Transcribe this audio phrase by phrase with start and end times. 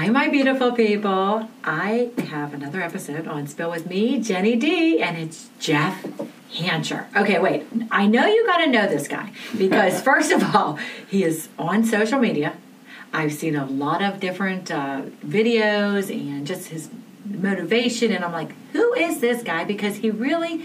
[0.00, 1.46] Hi, my beautiful people.
[1.62, 6.02] I have another episode on Spill With Me, Jenny D, and it's Jeff
[6.54, 7.14] Hancher.
[7.14, 7.66] Okay, wait.
[7.90, 11.84] I know you got to know this guy because, first of all, he is on
[11.84, 12.56] social media.
[13.12, 16.88] I've seen a lot of different uh, videos and just his
[17.26, 19.64] motivation, and I'm like, who is this guy?
[19.64, 20.64] Because he really.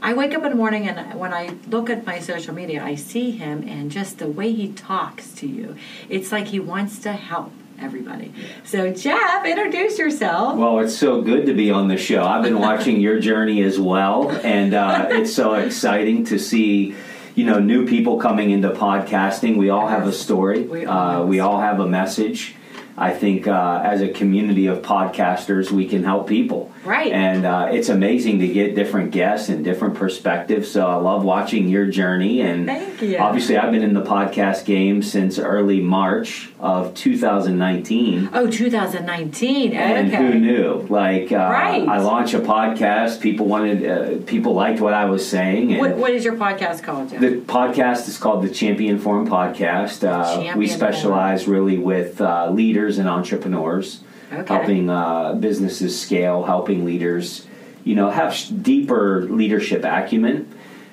[0.00, 2.94] I wake up in the morning and when I look at my social media, I
[2.94, 5.76] see him and just the way he talks to you.
[6.08, 7.52] It's like he wants to help
[7.82, 8.32] everybody.
[8.64, 10.56] So, Jeff, introduce yourself.
[10.56, 12.24] Well, it's so good to be on the show.
[12.24, 16.94] I've been watching your journey as well, and uh, it's so exciting to see.
[17.34, 19.56] You know, new people coming into podcasting.
[19.56, 20.64] We all have a story.
[20.64, 22.54] We all, uh, we all have a message.
[22.96, 26.70] I think uh, as a community of podcasters, we can help people.
[26.84, 27.12] Right.
[27.12, 30.70] And uh, it's amazing to get different guests and different perspectives.
[30.70, 32.40] So I love watching your journey.
[32.40, 33.18] And Thank you.
[33.18, 38.30] obviously, I've been in the podcast game since early March of 2019.
[38.32, 39.72] Oh, 2019.
[39.72, 40.16] And okay.
[40.16, 40.86] who knew?
[40.88, 41.86] Like, uh, Right.
[41.86, 43.20] I launched a podcast.
[43.20, 45.72] People wanted, uh, people liked what I was saying.
[45.72, 47.20] And What, what is your podcast called, Jeff?
[47.20, 50.06] the podcast is called the Champion Forum Podcast.
[50.06, 52.50] Uh, Champion we specialize really with uh,
[52.82, 54.00] leaders and entrepreneurs,
[54.32, 54.54] Okay.
[54.54, 57.46] helping uh, businesses scale, helping leaders,
[57.84, 60.48] you know, have sh- deeper leadership acumen.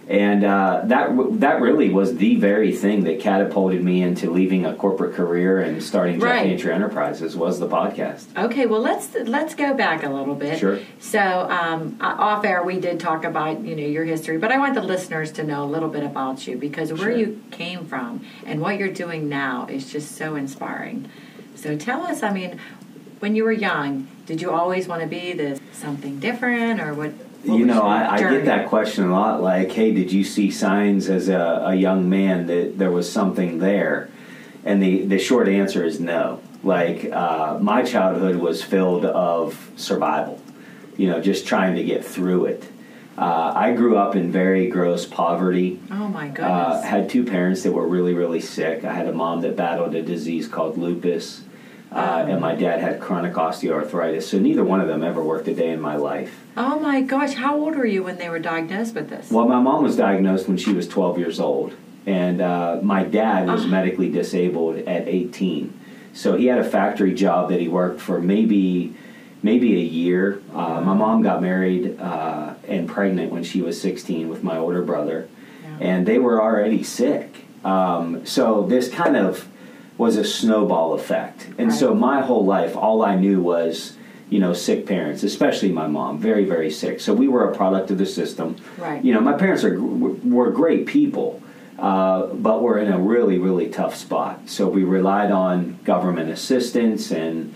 [0.10, 4.74] And uh, that that really was the very thing that catapulted me into leaving a
[4.76, 6.48] corporate career and starting Right.
[6.48, 8.26] Nature Enterprises was the podcast.
[8.36, 10.58] Okay, well let's let's go back a little bit.
[10.60, 10.80] Sure.
[11.00, 14.74] So um, off air, we did talk about you know your history, but I want
[14.74, 17.18] the listeners to know a little bit about you because where Sure.
[17.18, 21.08] you came from and what you're doing now is just so inspiring.
[21.60, 22.58] So tell us, I mean,
[23.20, 27.12] when you were young, did you always want to be this something different or what?
[27.12, 29.42] what you know, I, I get that question a lot.
[29.42, 33.60] Like, hey, did you see signs as a, a young man that there was something
[33.60, 34.10] there?
[34.64, 36.42] And the, the short answer is no.
[36.64, 40.42] Like, uh, my childhood was filled of survival,
[40.98, 42.64] you know, just trying to get through it.
[43.18, 45.82] Uh, I grew up in very gross poverty.
[45.92, 46.86] Oh my Uh, goodness!
[46.86, 48.86] had two parents that were really, really sick.
[48.86, 51.42] I had a mom that battled a disease called lupus,
[51.92, 54.24] uh, and my dad had chronic osteoarthritis.
[54.24, 56.40] So neither one of them ever worked a day in my life.
[56.58, 57.34] oh my gosh!
[57.34, 59.32] How old were you when they were diagnosed with this?
[59.32, 61.74] Well, my mom was diagnosed when she was 12 years old,
[62.06, 63.68] and uh, my dad was Ah.
[63.68, 65.74] medically disabled at 18.
[66.14, 68.94] So he had a factory job that he worked for maybe
[69.42, 70.42] maybe a year.
[70.54, 74.82] Uh, my mom got married uh, and pregnant when she was 16 with my older
[74.82, 75.28] brother,
[75.64, 75.88] Yeah.
[75.90, 77.46] and they were already sick.
[77.64, 79.48] Um, so this kind of
[80.00, 83.96] was a snowball effect, and so my whole life, all I knew was.
[84.32, 87.00] You know, sick parents, especially my mom, very, very sick.
[87.00, 89.04] So we were a product of the system Right.
[89.04, 91.42] you know, my parents are were great people,
[91.80, 94.42] uh, but we're in a really really tough spot.
[94.46, 97.56] So we relied on government assistance and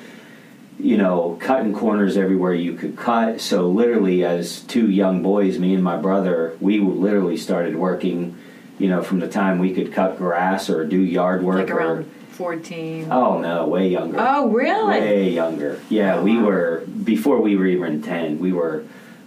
[0.80, 3.40] you know cutting corners everywhere you could cut.
[3.40, 8.36] So literally, as two young boys, me and my brother, we literally started working.
[8.80, 12.06] You know, from the time we could cut grass or do yard work like or
[12.34, 13.08] around fourteen.
[13.12, 14.18] oh no, way younger.
[14.20, 15.00] Oh, really?
[15.00, 15.80] Way younger.
[15.90, 16.46] Yeah, Oh, we wow.
[16.46, 18.40] were before we were even ten.
[18.40, 18.84] We were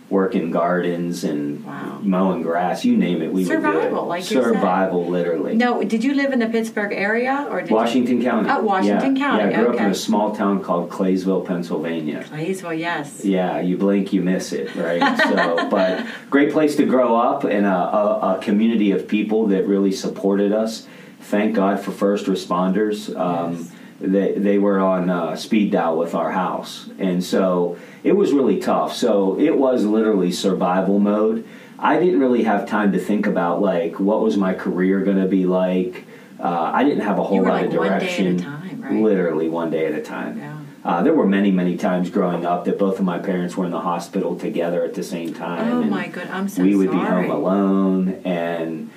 [0.08, 1.98] working gardens and Wow.
[2.00, 2.84] mowing grass.
[2.84, 4.44] You name it, we Survival, like you said.
[4.44, 5.56] survival, literally.
[5.56, 8.48] No, did you live in the Pittsburgh area or Washington County.
[8.48, 9.26] Oh, Washington yeah.
[9.26, 12.22] County, Yeah, I grew up in a small town called Claysville, Pennsylvania.
[12.30, 13.24] Claysville, yes.
[13.24, 15.02] Yeah, you blink, you miss it, right?
[15.18, 19.66] so, but great place to grow up and a, a, a community of people that
[19.66, 20.86] really supported us.
[21.26, 23.14] Thank God for first responders.
[23.16, 23.72] Um, Yes.
[23.98, 28.58] They they were on uh, speed dial with our house, and so it was really
[28.60, 28.94] tough.
[28.94, 31.46] So it was literally survival mode.
[31.78, 35.26] I didn't really have time to think about like what was my career going to
[35.38, 36.04] be like,
[36.38, 38.38] Uh, I didn't have a whole lot like of one day at a direction.
[38.38, 39.02] time, right?
[39.02, 40.36] Literally one day at a time.
[40.38, 40.58] Yeah.
[40.84, 43.72] Uh, there were many, many times growing up that both of my parents were in
[43.72, 45.72] the hospital together at the same time.
[45.72, 47.22] Oh my good, I'm so we would sorry.
[47.22, 48.90] be home alone, and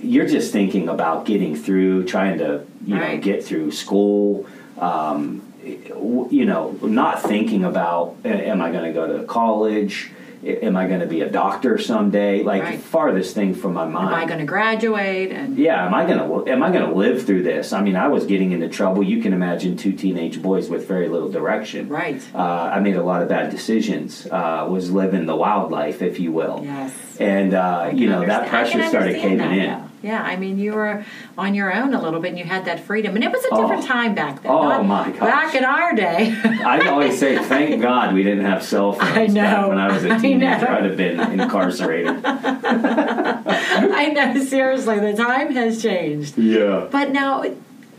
[0.00, 4.46] you're just thinking about getting through, trying to you know get through school.
[4.78, 10.10] Um, you know, not thinking about am I going to go to college?
[10.44, 12.44] Am I going to be a doctor someday?
[12.44, 12.78] Like Right.
[12.78, 14.08] farthest thing from my mind.
[14.08, 15.32] Am I going to graduate?
[15.32, 17.72] And Yeah, am I gonna am I gonna live through this?
[17.72, 19.02] I mean, I was getting into trouble.
[19.02, 21.88] You can imagine two teenage boys with very little direction.
[21.88, 22.22] right.
[22.32, 22.38] Uh,
[22.72, 24.28] I made a lot of bad decisions.
[24.30, 26.60] Uh, was living the wild life, if you will.
[26.62, 26.94] Yes.
[27.20, 29.84] And uh, you know that pressure started caving that, in.
[30.00, 31.04] Yeah, I mean, you were
[31.36, 33.48] on your own a little bit, and you had that freedom, and it was a
[33.50, 33.60] Oh.
[33.62, 34.52] different time back then.
[34.52, 35.18] Oh, my gosh.
[35.18, 39.26] Back in our day, I always say, thank God we didn't have cell phones I
[39.26, 39.30] back
[39.60, 39.68] know.
[39.70, 40.68] when I was a teenager.
[40.68, 42.20] I'd have been incarcerated.
[42.24, 44.42] I know.
[44.44, 46.38] Seriously, the time has changed.
[46.38, 46.86] yeah.
[46.90, 47.44] But now,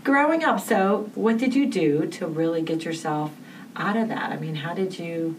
[0.05, 3.31] growing up, so what did you do to really get yourself
[3.75, 4.31] out of that?
[4.31, 5.35] I mean, how did you?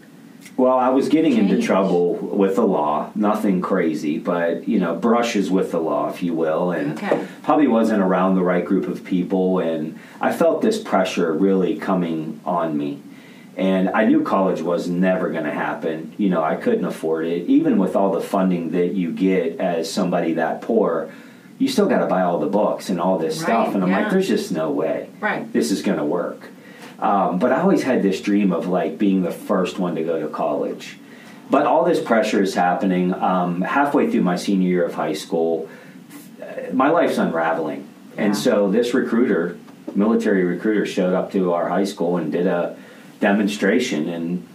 [0.57, 3.11] Well, I was getting into trouble with the law.
[3.15, 7.25] Nothing crazy, but you know, brushes with the law, if you will, and Okay.
[7.43, 9.59] probably wasn't around the right group of people.
[9.59, 12.99] And I felt this pressure really coming on me.
[13.57, 16.13] And I knew college was never going to happen.
[16.17, 17.47] You know, I couldn't afford it.
[17.47, 21.09] Even with all the funding that you get as somebody that poor,
[21.59, 23.75] you still got to buy all the books and all this Right, stuff.
[23.75, 24.03] And I'm yeah.
[24.03, 25.51] like, there's just no way Right.
[25.53, 26.49] this is going to work.
[27.01, 30.19] Um, but I always had this dream of like being the first one to go
[30.19, 30.97] to college.
[31.49, 33.13] But all this pressure is happening.
[33.13, 35.67] Um, halfway through my senior year of high school,
[36.41, 37.89] uh, my life's unraveling.
[38.15, 38.25] Yeah.
[38.25, 39.57] And so this recruiter,
[39.95, 42.77] military recruiter, showed up to our high school and did a
[43.19, 44.07] demonstration.
[44.07, 44.47] And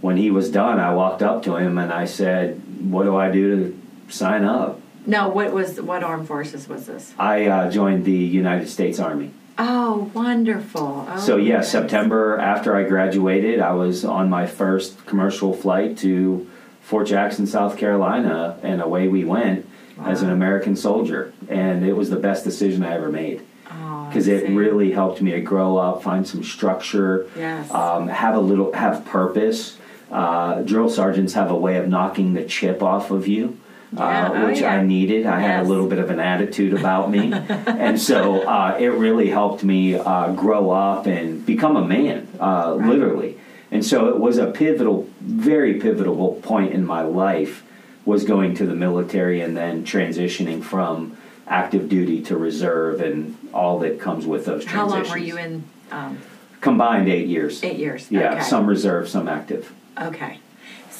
[0.00, 3.30] when he was done, I walked up to him and I said, What do I
[3.30, 4.78] do to sign up?
[5.06, 7.14] No, what was what armed forces was this?
[7.18, 9.32] I uh, joined the United States Army.
[9.56, 11.06] Oh, wonderful!
[11.08, 11.70] Oh, So yeah, goodness.
[11.70, 16.48] September after I graduated, I was on my first commercial flight to
[16.80, 19.66] Fort Jackson, South Carolina, and away we went
[20.02, 21.32] as an American soldier.
[21.48, 24.54] And it was the best decision I ever made Oh, because it see.
[24.54, 27.70] really helped me to grow up, find some structure, Yes.
[27.70, 29.78] um, have a little, have purpose.
[30.10, 33.56] Uh, drill sergeants have a way of knocking the chip off of you.
[33.96, 34.74] Yeah, Uh, oh, which yeah.
[34.74, 35.26] I needed.
[35.26, 37.32] I had a little bit of an attitude about me,
[37.66, 42.76] and so uh, it really helped me uh, grow up and become a man, uh,
[42.78, 42.88] Right.
[42.88, 43.38] literally.
[43.70, 47.62] And so it was a pivotal, very pivotal point in my life
[48.04, 51.16] was going to the military and then transitioning from
[51.48, 55.08] active duty to reserve and all that comes with those transitions.
[55.08, 55.64] How long were you in?
[55.90, 56.18] Um,
[56.60, 57.62] Combined eight years.
[57.64, 58.10] eight years.
[58.10, 58.42] Yeah, Okay.
[58.42, 59.72] some reserve, some active.
[60.00, 60.38] Okay.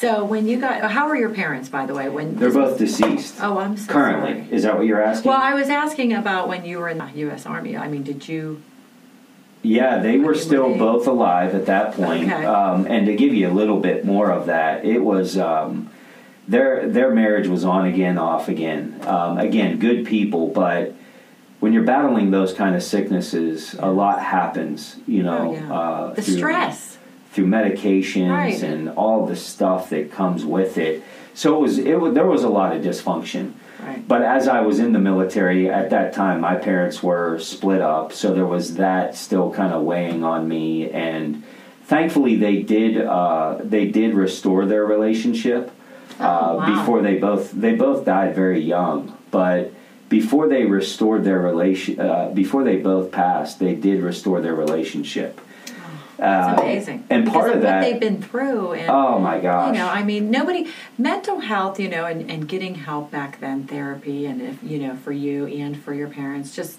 [0.04, 2.10] So when you got, how were your parents, by the way?
[2.10, 3.36] When They're both deceased.
[3.40, 4.44] Oh, I'm so currently.
[4.44, 4.52] sorry.
[4.54, 5.30] Is that what you're asking?
[5.30, 7.46] Well, I was asking about when you were in the U.S.
[7.46, 7.74] Army.
[7.74, 8.60] I mean, did you?
[9.62, 12.30] Yeah, they were still they- both alive at that point.
[12.30, 12.44] Okay.
[12.44, 15.88] Um, and to give you a little bit more of that, it was um,
[16.46, 19.00] their their marriage was on again, off again.
[19.06, 20.92] Um, again, good people, but
[21.60, 24.96] when you're battling those kind of sicknesses, a lot happens.
[25.06, 25.72] You know, Oh, yeah.
[25.72, 26.93] uh, The through- stress.
[27.34, 28.62] Through medications Right.
[28.62, 31.02] and all the stuff that comes with it.
[31.34, 33.52] So it was it was, there was a lot of dysfunction.
[33.84, 34.06] Right.
[34.06, 38.12] But as I was in the military at that time, my parents were split up,
[38.12, 40.88] so there was that still kind of weighing on me.
[40.90, 41.42] And
[41.84, 45.70] thankfully, they did uh, they did restore their relationship
[46.20, 46.78] Oh, uh, wow.
[46.78, 49.18] before they both they both died very young.
[49.32, 49.72] But
[50.08, 55.40] before they restored their relation, uh, before they both passed, they did restore their relationship.
[56.16, 57.04] It's Uh, amazing.
[57.10, 60.02] And part of what that, they've been through, and oh my gosh, you know, I
[60.04, 64.62] mean, nobody mental health, you know, and, and getting help back then, therapy, and if
[64.62, 66.78] you know, for you and for your parents, just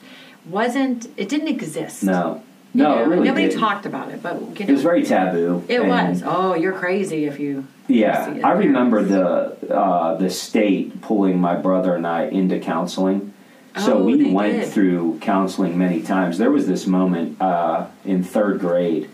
[0.50, 1.08] wasn't.
[1.18, 2.04] It didn't exist.
[2.04, 2.42] no,
[2.74, 3.60] You no, know, it really nobody didn't.
[3.60, 5.64] talked about it, but you know, It was very taboo.
[5.68, 6.24] It was.
[6.26, 7.68] Oh, you're crazy if you.
[7.88, 13.34] Yeah, I remember the uh, the state pulling my brother and I into counseling.
[13.78, 14.70] So Oh, we went did.
[14.70, 16.38] through counseling many times.
[16.38, 19.10] There was this moment uh, in third grade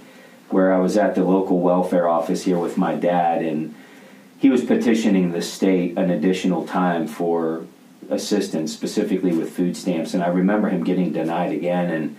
[0.51, 3.75] where I was at the local welfare office here with my dad, and
[4.37, 7.65] he was petitioning the state an additional time for
[8.09, 10.13] assistance, specifically with food stamps.
[10.13, 12.17] And I remember him getting denied again, and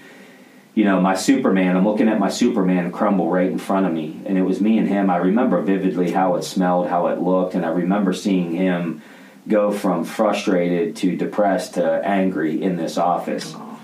[0.74, 4.22] you know, my Superman, I'm looking at my Superman crumble right in front of me.
[4.24, 5.10] And it was me and him.
[5.10, 7.54] I remember vividly how it smelled, how it looked.
[7.54, 9.02] And I remember seeing him
[9.46, 13.52] go from frustrated to depressed to angry in this office.
[13.54, 13.80] Oh.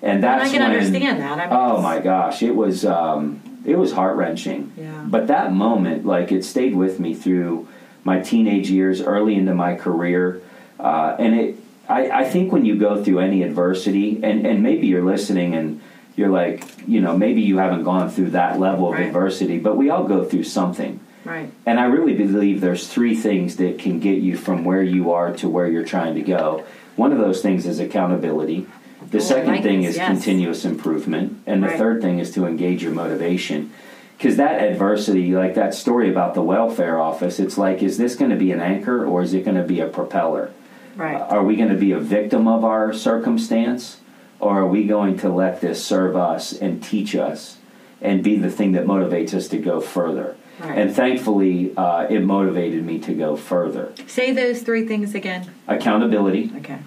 [0.00, 1.38] And And that's I can when, understand that.
[1.38, 4.72] I mean, Oh my gosh, it was um, it was heart wrenching.
[4.76, 5.04] Yeah.
[5.08, 7.68] But that moment, like it stayed with me through
[8.04, 10.42] my teenage years, early into my career,
[10.80, 11.56] uh, and it
[11.88, 15.80] I, I think when you go through any adversity, and, and maybe you're listening and
[16.14, 19.06] you're like, you know, maybe you haven't gone through that level of Right.
[19.06, 21.00] adversity, but we all go through something.
[21.24, 21.50] Right.
[21.66, 25.32] And I really believe there's three things that can get you from where you are
[25.36, 26.64] to where you're trying to go.
[26.96, 28.66] One of those things is accountability.
[29.12, 30.08] The second like thing is yes.
[30.08, 31.38] continuous improvement.
[31.46, 31.78] And the Right.
[31.78, 33.70] third thing is to engage your motivation.
[34.18, 38.30] Because that adversity, like that story about the welfare office, it's like, is this going
[38.30, 40.50] to be an anchor or is it going to be a propeller?
[40.96, 41.16] Right.
[41.20, 43.98] Are we going to be a victim of our circumstance,
[44.40, 47.56] or are we going to let this serve us and teach us
[48.00, 50.36] and be the thing that motivates us to go further?
[50.60, 50.78] Right.
[50.78, 53.92] And thankfully, uh, it motivated me to go further.
[54.06, 55.50] Say those three things again.
[55.66, 56.78] Accountability, Okay.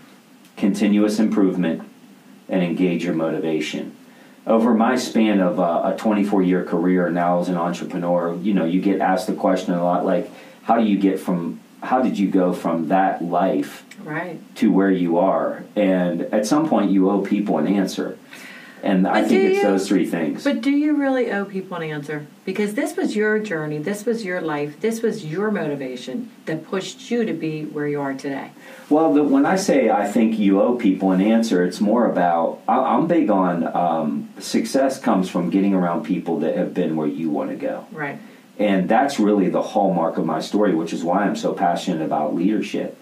[0.55, 1.81] continuous improvement,
[2.49, 3.95] and engage your motivation.
[4.47, 8.65] Over my span of uh, a 24 year career now as an entrepreneur, you know,
[8.65, 10.29] you get asked the question a lot like,
[10.63, 14.39] how do you get from, how did you go from that life Right.
[14.57, 15.63] to where you are.
[15.75, 18.19] And at some point, you owe people an answer.
[18.85, 19.63] And I think it's you?
[19.63, 20.43] those three things.
[20.43, 22.27] But do you really owe people an answer?
[22.45, 27.09] Because this was your journey, this was your life, this was your motivation that pushed
[27.09, 28.51] you to be where you are today.
[28.91, 32.61] well, the, when I say I think you owe people an answer, it's more about
[32.67, 37.07] I, I'm big on um, success comes from getting around people that have been where
[37.07, 37.87] you want to go.
[37.91, 38.19] Right.
[38.59, 42.35] And that's really the hallmark of my story, which is why I'm so passionate about
[42.35, 42.99] leadership.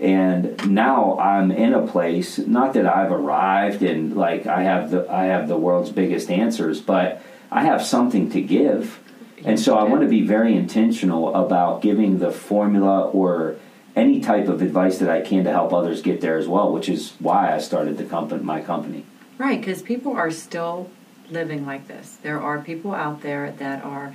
[0.00, 5.10] And now I'm in a place, not that I've arrived and like I have the
[5.10, 9.00] I have the world's biggest answers, but I have something to give.
[9.44, 13.56] And so I want to be very intentional about giving the formula or
[13.96, 16.88] any type of advice that I can to help others get there as well, which
[16.88, 19.04] is why I started the company my company.
[19.36, 20.90] Right, because people are still
[21.30, 22.18] living like this.
[22.22, 24.14] There are people out there that are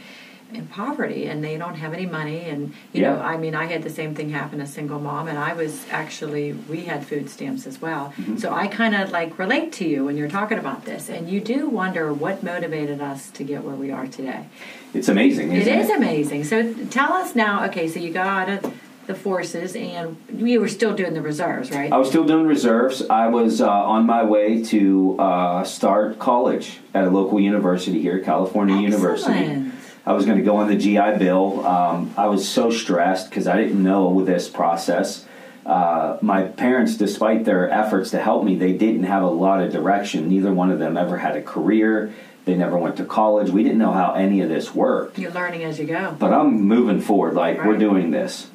[0.56, 3.82] in poverty and they don't have any money and you know i mean i had
[3.84, 7.66] the same thing happen as single mom and i was actually we had food stamps
[7.68, 8.38] as well Mm-hmm.
[8.38, 11.40] so i kind of like relate to you when you're talking about this and you
[11.42, 14.46] do wonder what motivated us to get where we are today
[14.94, 16.44] It's amazing, It is amazing.
[16.44, 17.66] So tell us now.
[17.66, 18.74] Okay, so you got out of
[19.08, 21.92] the forces, and you were still doing the reserves, right?
[21.92, 23.02] I was still doing reserves.
[23.10, 28.20] I was uh, on my way to uh, start college at a local university here,
[28.20, 29.72] California University.
[30.06, 31.66] I was going to go on the GI Bill.
[31.66, 35.26] Um, I was so stressed because I didn't know this process.
[35.66, 39.72] Uh, my parents, despite their efforts to help me, they didn't have a lot of
[39.72, 40.28] direction.
[40.28, 42.14] Neither one of them ever had a career.
[42.44, 43.50] They never went to college.
[43.50, 45.18] We didn't know how any of this worked.
[45.18, 46.16] You're learning as you go.
[46.20, 48.50] But I'm moving forward, like we're doing this.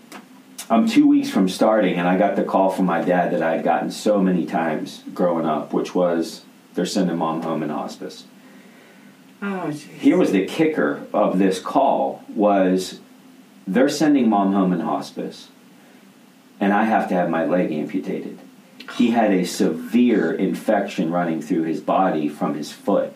[0.69, 3.53] I'm two weeks from starting, and I got the call from my dad that I
[3.53, 6.43] had gotten so many times growing up, which was
[6.75, 8.25] they're sending mom home in hospice.
[9.41, 9.71] Oh.
[9.71, 13.01] Here was the kicker of this call was
[13.67, 15.49] they're sending mom home in hospice,
[16.59, 18.39] and I have to have my leg amputated.
[18.97, 23.13] He had a severe infection running through his body from his foot,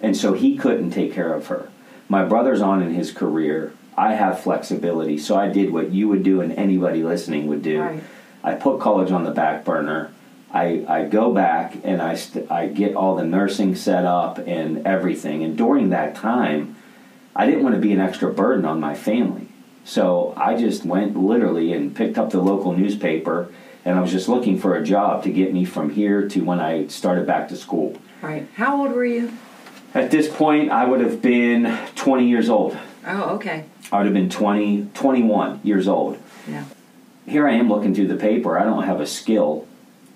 [0.00, 1.68] and so he couldn't take care of her.
[2.08, 3.72] My brother's on in his career.
[3.96, 7.80] I have flexibility, so I did what you would do and anybody listening would do.
[7.80, 8.02] Right.
[8.44, 10.11] I put college on the back burner.
[10.52, 14.86] I, I go back and I, st- I get all the nursing set up and
[14.86, 15.42] everything.
[15.42, 16.76] And during that time,
[17.34, 19.48] I didn't want to be an extra burden on my family.
[19.84, 23.52] So I just went literally and picked up the local newspaper
[23.84, 26.60] and I was just looking for a job to get me from here to when
[26.60, 27.96] I started back to school.
[28.20, 28.46] Right.
[28.54, 29.32] How old were you?
[29.94, 32.76] At this point, I would have been 20 years old.
[33.06, 33.64] Oh, okay.
[33.90, 36.18] I would have been 20, 21 years old.
[36.48, 36.64] Yeah.
[37.26, 38.58] here I am looking through the paper.
[38.58, 39.66] I don't have a skill,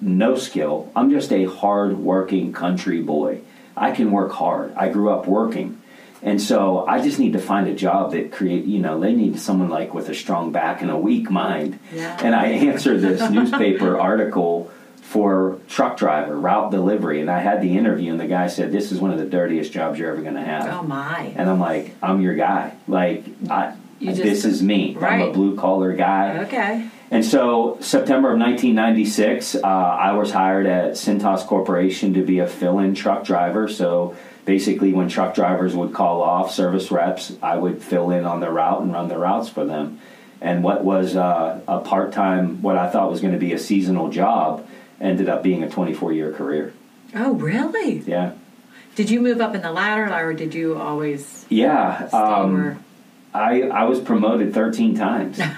[0.00, 0.90] no skill.
[0.96, 3.40] I'm just a hard working country boy.
[3.76, 4.72] I can work hard.
[4.74, 5.82] I grew up working.
[6.22, 9.38] And so I just need to find a job that create, you know, they need
[9.38, 11.78] someone like with a strong back and a weak mind.
[11.92, 12.16] Yeah.
[12.22, 14.70] And I answered this newspaper article
[15.02, 18.90] for truck driver, route delivery, and I had the interview and the guy said this
[18.90, 20.66] is one of the dirtiest jobs you're ever going to have.
[20.72, 21.32] Oh my.
[21.36, 22.74] And I'm like, I'm your guy.
[22.88, 24.96] Like I You just- this is me.
[25.00, 26.38] I'm a blue collar guy.
[26.44, 26.88] Okay.
[27.10, 32.46] And so, September of 1996, uh, I was hired at Cintas Corporation to be a
[32.48, 33.68] fill in truck driver.
[33.68, 38.40] So, basically, when truck drivers would call off, service reps, I would fill in on
[38.40, 40.00] the route and run the routes for them.
[40.40, 43.58] And what was uh, a part time, what I thought was going to be a
[43.58, 44.66] seasonal job,
[45.00, 46.72] ended up being a 24 year career.
[47.14, 47.98] Oh, really?
[48.00, 48.32] Yeah.
[48.96, 52.08] Did you move up in the ladder, or did you always Yeah.
[52.08, 52.84] stay Um?
[53.36, 55.38] I, I was promoted 13 times.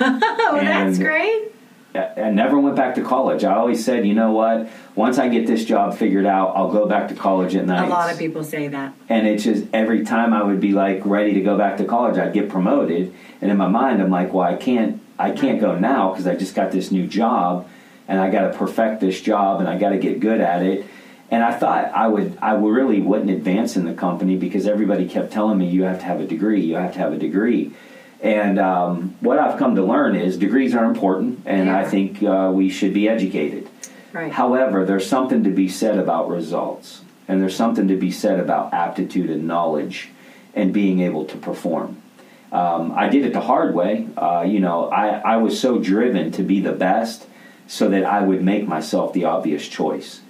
[0.51, 1.53] Oh, that's great.
[1.95, 3.45] I never went back to college.
[3.45, 4.69] I always said, you know what?
[4.95, 7.87] Once I get this job figured out, I'll go back to college at night.
[7.87, 8.95] A lot of people say that.
[9.11, 12.17] And it's just every time I would be like ready to go back to college,
[12.17, 15.79] I'd get promoted, and in my mind, I'm like, well, I can't, I can't go
[15.79, 17.69] now because I just got this new job,
[18.07, 20.87] and I got to perfect this job and I got to get good at it.
[21.31, 25.31] And I thought I would, I really wouldn't advance in the company because everybody kept
[25.31, 27.73] telling me you have to have a degree, you have to have a degree.
[28.21, 31.79] And um, what I've come to learn is degrees are important, and Yeah.
[31.79, 33.69] I think uh, we should be educated.
[34.13, 34.33] Right.
[34.33, 38.73] However, there's something to be said about results, and there's something to be said about
[38.73, 40.09] aptitude and knowledge
[40.55, 42.03] and being able to perform.
[42.51, 44.09] Um, I did it the hard way.
[44.17, 47.27] Uh, you know, I, I was so driven to be the best
[47.67, 50.23] so that I would make myself the obvious choice.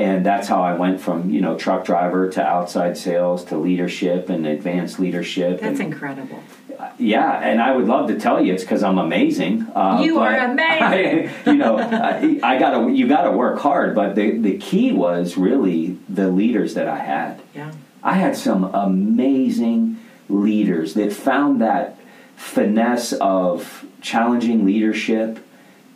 [0.00, 4.30] And that's how I went from, you know, truck driver to outside sales to leadership
[4.30, 5.60] and advanced leadership.
[5.60, 6.42] That's and, incredible.
[6.98, 9.66] yeah, and I would love to tell you it's because I'm amazing.
[9.74, 11.30] Uh, You are amazing.
[11.46, 15.36] I, you know, I, I gotta you gotta work hard, but the the key was
[15.36, 17.42] really the leaders that I had.
[17.54, 17.70] Yeah.
[18.02, 19.98] I had some amazing
[20.30, 21.98] leaders that found that
[22.36, 25.40] finesse of challenging leadership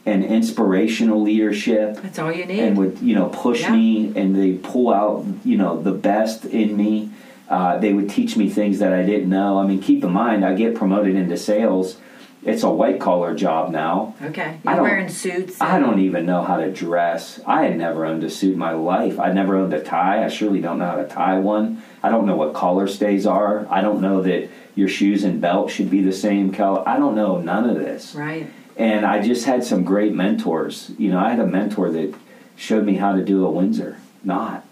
[0.06, 1.96] and inspirational leadership.
[2.02, 2.61] That's all you need.
[2.61, 3.73] and would you know push Yeah.
[3.73, 7.11] me and they pull out you know the best in me.
[7.49, 9.58] Uh, they would teach me things that i didn't know.
[9.58, 11.96] I mean keep in mind i get promoted into sales.
[12.42, 14.14] It's a white collar job now.
[14.23, 14.58] Okay.
[14.66, 15.58] You're wearing suits.
[15.62, 17.40] i don't even know how to dress.
[17.46, 19.18] I had never owned a suit in my life.
[19.18, 20.23] I never owned a tie.
[20.23, 21.82] I surely don't know how to tie one.
[22.02, 23.66] I don't know what collar stays are.
[23.70, 26.87] I don't know that your shoes and belt should be the same color.
[26.87, 28.14] I don't know none of this.
[28.14, 28.46] Right.
[28.76, 30.90] And I just had some great mentors.
[30.99, 32.14] You know, I had a mentor that
[32.57, 34.64] showed me how to do a Windsor knot.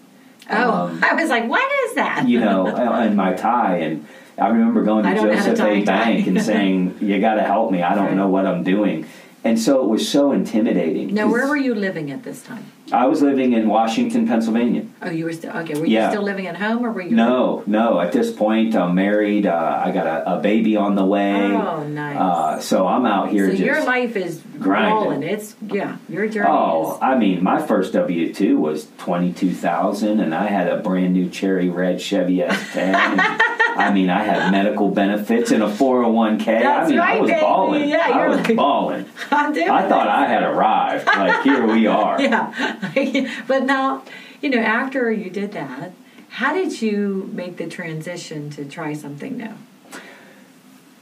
[0.49, 2.27] Oh, Um, I was like, what is that?
[2.27, 2.67] you know,
[3.01, 4.05] in my tie, and
[4.37, 5.71] I remember going to don't know how to Joseph A.
[5.81, 5.85] a.
[5.85, 7.81] Bank and saying, "You got to help me.
[7.83, 8.15] I don't Right.
[8.15, 9.05] know what I'm doing."
[9.45, 11.13] And so it was so intimidating.
[11.13, 12.65] now, where were you living at this time?
[12.93, 14.85] I was living in Washington, Pennsylvania.
[15.01, 15.73] Oh, you were still okay.
[15.73, 16.11] Were you Yeah.
[16.11, 17.15] still living at home, or were you?
[17.15, 17.99] No, no.
[17.99, 19.45] At this point, I'm married.
[19.45, 21.33] Uh, I got a, a baby on the way.
[21.51, 22.17] Oh, nice.
[22.17, 24.93] Uh, so I'm out here so your life is grinding.
[24.93, 25.23] rolling.
[25.23, 26.99] It's yeah, your journey Oh, is.
[27.01, 31.13] I mean, my first W two was twenty two thousand, and I had a brand
[31.13, 33.19] new cherry red Chevy S ten.
[33.75, 36.57] I mean, I had medical benefits and a four hundred one k.
[36.57, 37.41] I That's mean, I right, was baby.
[37.41, 37.89] balling.
[37.89, 39.03] Yeah, I you're was like- balling.
[39.53, 41.05] Doing I thought I had arrived.
[41.07, 42.21] Like here we are.
[42.21, 44.03] yeah, but now
[44.41, 45.91] you know after you did that,
[46.29, 49.53] how did you make the transition to try something new?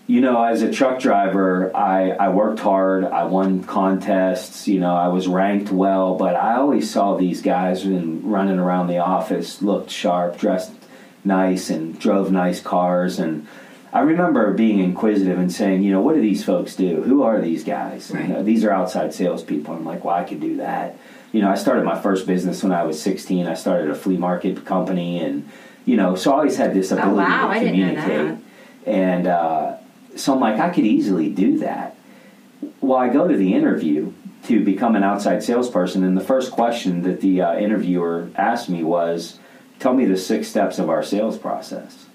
[0.08, 3.06] You know, as a truck driver, I, I worked hard.
[3.06, 4.68] I won contests.
[4.68, 8.88] You know, I was ranked well, but I always saw these guys in, running around
[8.88, 10.72] the office, looked sharp, dressed
[11.24, 13.20] nice, and drove nice cars.
[13.20, 13.48] And
[13.94, 17.02] I remember being inquisitive and saying, you know, what do these folks do?
[17.04, 18.12] Who are these guys?
[18.12, 18.28] Right.
[18.28, 19.74] You know, these are outside salespeople.
[19.74, 20.98] I'm like, well, I could do that.
[21.32, 23.48] You know, I started my first business when I was 16.
[23.48, 25.50] I started a flea market company, and
[25.86, 28.46] you know, so I always had this ability Oh, wow, to I didn't know communicate.
[28.86, 29.78] And uh,
[30.16, 31.96] so I'm like, I could easily do that.
[32.80, 37.04] Well, I go to the interview to become an outside salesperson, and the first question
[37.04, 39.40] that the uh, interviewer asked me was,
[39.82, 42.06] "Tell me the six steps of our sales process."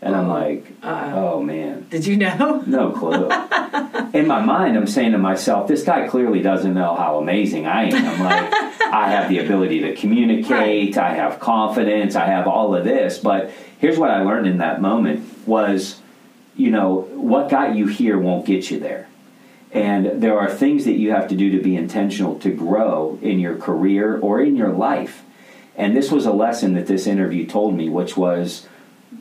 [0.00, 1.34] And I'm oh, like, Uh-oh.
[1.34, 2.64] "Oh man, Did you know?
[2.66, 3.30] no clue."
[4.18, 7.84] In my mind, I'm saying to myself, "This guy clearly doesn't know how amazing I
[7.84, 8.52] am." I'm like,
[8.92, 10.98] I have the ability to communicate.
[10.98, 12.16] I have confidence.
[12.16, 13.18] I have all of this.
[13.18, 16.00] But here's what I learned in that moment was,
[16.56, 19.08] you know, what got you here won't get you there.
[19.72, 23.38] And there are things that you have to do to be intentional to grow in
[23.38, 25.22] your career or in your life.
[25.76, 28.66] And this was a lesson that this interview told me, which was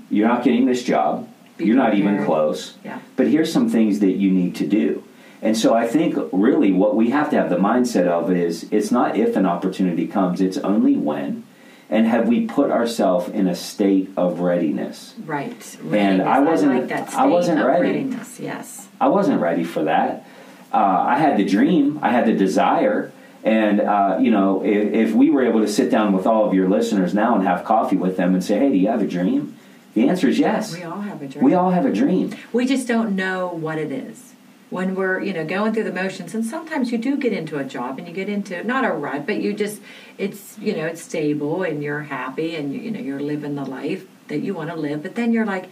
[0.09, 1.27] you're not getting this job.
[1.57, 2.77] Be you're not even close.
[2.83, 2.99] Yeah.
[3.15, 5.03] But here's some things that you need to do.
[5.41, 8.91] And so I think really what we have to have the mindset of is it's
[8.91, 11.45] not if an opportunity comes, it's only when.
[11.89, 15.13] And have we put ourselves in a state of readiness?
[15.25, 15.77] Right.
[15.91, 17.87] And I wasn't- like that I wasn't ready.
[17.87, 18.39] Readiness.
[18.39, 18.87] Yes.
[18.99, 20.25] I wasn't ready for that.
[20.73, 23.11] Uh, I had the dream, I had the desire,
[23.43, 26.54] and uh, you know, if, if we were able to sit down with all of
[26.54, 29.08] your listeners now and have coffee with them and say, "Hey, do you have a
[29.08, 29.58] dream?"
[29.93, 30.73] The answer is yes.
[30.73, 31.43] We all have a dream.
[31.43, 32.34] We all have a dream.
[32.54, 34.34] We just don't know what it is.
[34.69, 37.65] When we're, you know, going through the motions, and sometimes you do get into a
[37.65, 39.82] job and you get into not a rut, but you just,
[40.17, 43.65] it's, you know, it's stable and you're happy and, you, you know, you're living the
[43.65, 45.04] life that you want to live.
[45.04, 45.65] But then you're like,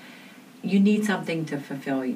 [0.64, 2.14] you need something to fulfill,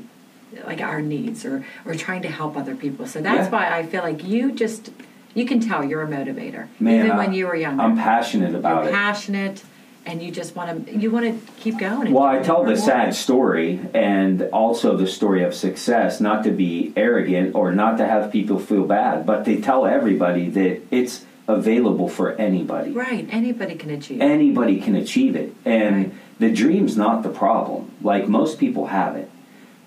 [0.65, 3.07] like our needs or, or trying to help other people.
[3.07, 3.49] So that's Yeah.
[3.49, 4.91] why I feel like you just,
[5.33, 6.67] you can tell you're a motivator.
[6.79, 7.81] Man, even I- when you were younger.
[7.83, 8.95] I'm passionate about you're it.
[8.95, 9.63] passionate
[10.05, 12.11] and you just want to, you want to keep going.
[12.11, 16.91] Well, I tell the sad story and also the story of success, not to be
[16.97, 22.09] arrogant or not to have people feel bad, but they tell everybody that it's available
[22.09, 22.91] for anybody.
[22.91, 23.27] Right.
[23.31, 24.19] Anybody can achieve.
[24.21, 25.53] Anybody can achieve it.
[25.65, 26.11] And Right.
[26.39, 27.91] the dream's not the problem.
[28.01, 29.29] Like most people have it.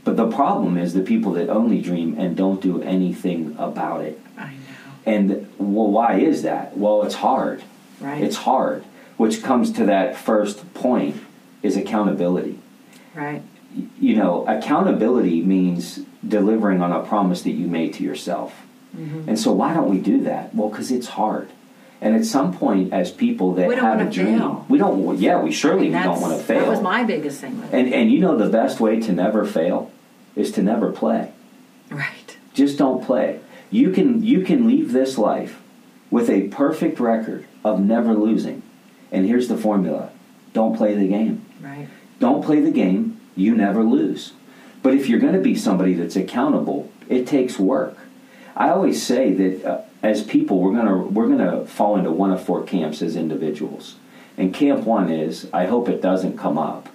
[0.05, 4.19] But the problem is the people that only dream and don't do anything about it.
[4.39, 4.51] I.
[5.07, 6.77] And well, why is that?
[6.77, 7.63] Well, it's hard.
[8.01, 8.23] Right.
[8.23, 8.85] It's hard,
[9.17, 11.17] which comes to that first point
[11.63, 12.59] is accountability.
[13.15, 13.43] right.
[14.01, 18.55] You know, accountability means delivering on a promise that you made to yourself.
[18.97, 19.29] Mm-hmm.
[19.29, 20.55] And so, why don't we do that?
[20.55, 21.51] Well, because it's hard.
[22.01, 24.67] And at some point, as people that have a dream, fail.
[24.71, 25.19] we don't.
[25.19, 26.61] Yeah, we surely we That's- don't want to fail.
[26.61, 29.45] That was my biggest thing with and and you know the best way to never
[29.45, 29.91] fail
[30.35, 31.33] is to never play.
[31.91, 32.37] Right.
[32.55, 33.41] Just don't play.
[33.77, 35.61] You can you can leave this life
[36.11, 38.63] with a perfect record of never losing.
[39.13, 40.13] And here's the formula.
[40.55, 41.45] Don't play the game.
[41.61, 41.87] Right.
[42.19, 44.33] Don't play the game, you never lose.
[44.83, 47.99] But if you're going to be somebody that's accountable, it takes work.
[48.57, 52.11] I always say that uh, as people we're going to we're going to fall into
[52.11, 53.97] one of four camps as individuals.
[54.39, 56.89] And camp 1 is I hope it doesn't come up.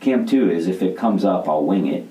[0.00, 2.06] Camp 2 is if it comes up, I'll wing it.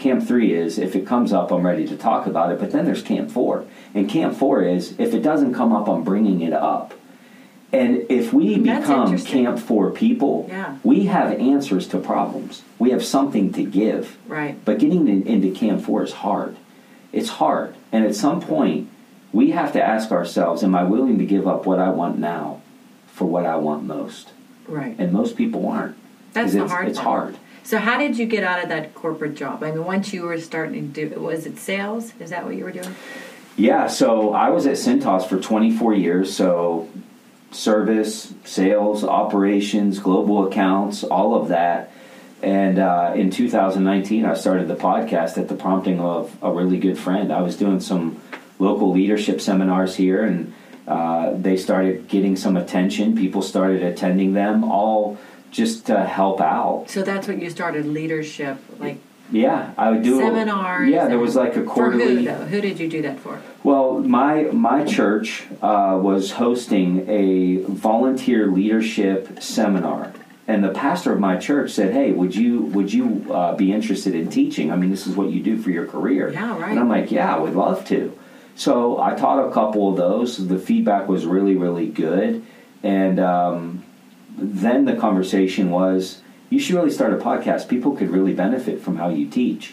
[0.00, 2.58] Camp 3 is if it comes up, I'm ready to talk about it.
[2.58, 3.64] But then there's Camp 4.
[3.94, 6.94] And Camp 4 is if it doesn't come up, I'm bringing it up.
[7.72, 9.16] And if we That's become.
[9.18, 10.76] Camp 4 people, Yeah.
[10.82, 12.62] we have answers to problems.
[12.80, 14.16] We have something to give.
[14.26, 14.56] Right.
[14.64, 16.56] But getting in, into Camp 4 is hard.
[17.12, 17.74] It's hard.
[17.92, 18.88] And at some point,
[19.32, 22.62] we have to ask ourselves Am I willing to give up what I want now
[23.06, 24.30] for what I want most?
[24.66, 24.96] Right.
[24.98, 25.96] And most people aren't.
[26.32, 27.22] That's the it's, hard It's part.
[27.34, 27.36] hard.
[27.62, 29.62] So how did you get out of that corporate job?
[29.62, 32.12] I mean, once you were starting to do, was it sales?
[32.18, 32.94] Is that what you were doing?
[33.56, 36.34] Yeah, so I was at Cintas for 24 years.
[36.34, 36.88] So
[37.50, 41.92] service, sales, operations, global accounts, all of that.
[42.42, 46.98] And uh, in 2019, I started the podcast at the prompting of a really good
[46.98, 47.32] friend.
[47.32, 48.20] I was doing some
[48.58, 50.54] local leadership seminars here, and
[50.88, 53.14] uh, they started getting some attention.
[53.14, 55.18] People started attending them, all
[55.50, 56.86] just to help out.
[56.88, 58.98] So that's what you started leadership, like
[59.32, 60.90] Yeah, I would do seminars.
[60.90, 62.26] Yeah, there was like a quarterly.
[62.26, 62.44] For who?
[62.46, 63.40] Who did you do that for?
[63.62, 70.12] Well, my my church uh, was hosting a volunteer leadership seminar,
[70.48, 74.14] and the pastor of my church said, "Hey, would you would you uh, be interested
[74.14, 74.72] in teaching?
[74.72, 76.70] I mean, this is what you do for your career." Yeah, right.
[76.70, 78.16] And I'm like, "Yeah, I would love to."
[78.56, 80.48] So I taught a couple of those.
[80.48, 82.44] The feedback was really really good,
[82.82, 83.79] and um,
[84.36, 87.68] then the conversation was, "You should really start a podcast.
[87.68, 89.70] People could really benefit from how you teach."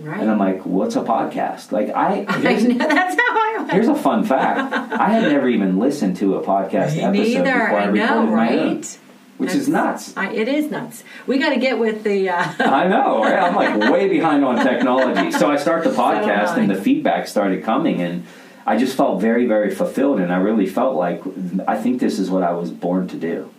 [0.00, 0.20] Right.
[0.20, 2.24] And I'm like, "What's a podcast?" Like I.
[2.28, 3.72] I know, that's how I went.
[3.72, 4.72] Here's a fun fact.
[4.92, 7.42] I had never even listened to a podcast Me episode neither.
[7.44, 8.98] before I, I recorded know, my own, right?
[9.40, 10.14] which is nuts.
[10.18, 11.02] I, it is nuts.
[11.26, 12.28] We got to get with the.
[12.28, 13.38] Uh, I know, right?
[13.38, 15.32] I'm like way behind on technology.
[15.32, 18.26] So I start the podcast, and the feedback started coming, and
[18.66, 21.22] I just felt very, very fulfilled, and I really felt like
[21.66, 23.50] I think this is what I was born to do.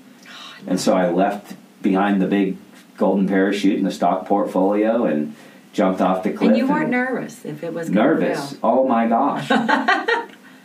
[0.67, 2.57] And so I left behind the big
[2.97, 5.35] golden parachute in the stock portfolio and
[5.73, 6.49] jumped off the cliff.
[6.49, 8.55] and you weren't nervous if it was nervous.
[8.61, 9.49] Oh my gosh!
[9.51, 10.21] I,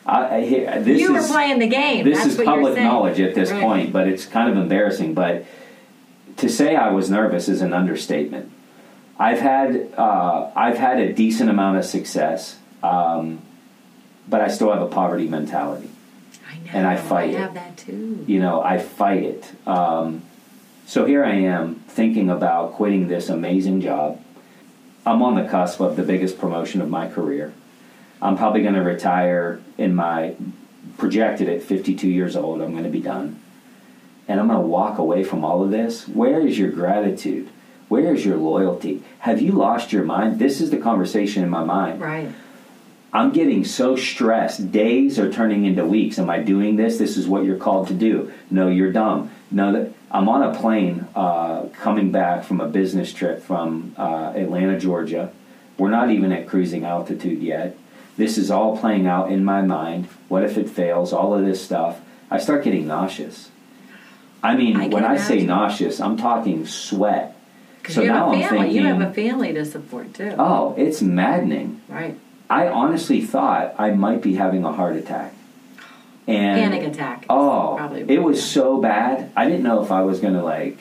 [0.08, 2.04] I, this You were is, playing the game.
[2.04, 3.62] this That's is public knowledge at this Right.
[3.62, 5.14] point, but it's kind of embarrassing.
[5.14, 5.44] But
[6.38, 8.52] to say I was nervous is an understatement.
[9.18, 13.40] I've had uh, I've had a decent amount of success, um,
[14.28, 15.88] but I still have a poverty mentality.
[16.50, 16.70] I know.
[16.72, 17.38] and I fight I it.
[17.38, 18.24] have that too.
[18.26, 19.52] You know, I fight it.
[19.66, 20.22] Um,
[20.86, 24.22] so here I am thinking about quitting this amazing job.
[25.04, 27.52] I'm on the cusp of the biggest promotion of my career.
[28.20, 30.34] I'm probably going to retire in my
[30.98, 32.62] projected at 52 years old.
[32.62, 33.40] I'm going to be done.
[34.28, 36.08] And I'm going to walk away from all of this.
[36.08, 37.48] Where is your gratitude?
[37.88, 39.04] Where is your loyalty?
[39.20, 40.40] Have you lost your mind?
[40.40, 42.00] This is the conversation in my mind.
[42.00, 42.28] Right.
[43.12, 44.72] I'm getting so stressed.
[44.72, 46.18] Days are turning into weeks.
[46.18, 46.98] Am I doing this?
[46.98, 48.32] This is what you're called to do.
[48.50, 49.30] No, you're dumb.
[49.50, 54.32] No, that I'm on a plane uh, coming back from a business trip from uh,
[54.34, 55.32] Atlanta, Georgia.
[55.78, 57.76] We're not even at cruising altitude yet.
[58.16, 60.08] This is all playing out in my mind.
[60.28, 61.12] What if it fails?
[61.12, 62.00] All of this stuff.
[62.30, 63.50] I start getting nauseous.
[64.42, 67.36] I mean, I when I say nauseous, I'm talking sweat.
[67.88, 68.70] So you now have I'm a family.
[68.70, 70.34] You have a family to support too.
[70.38, 71.80] Oh, it's maddening.
[71.88, 72.18] Right.
[72.48, 75.34] I honestly thought I might be having a heart attack.
[76.28, 77.24] And Panic attack.
[77.30, 79.30] Oh, probably it was so bad.
[79.36, 80.78] I didn't know if I was going to like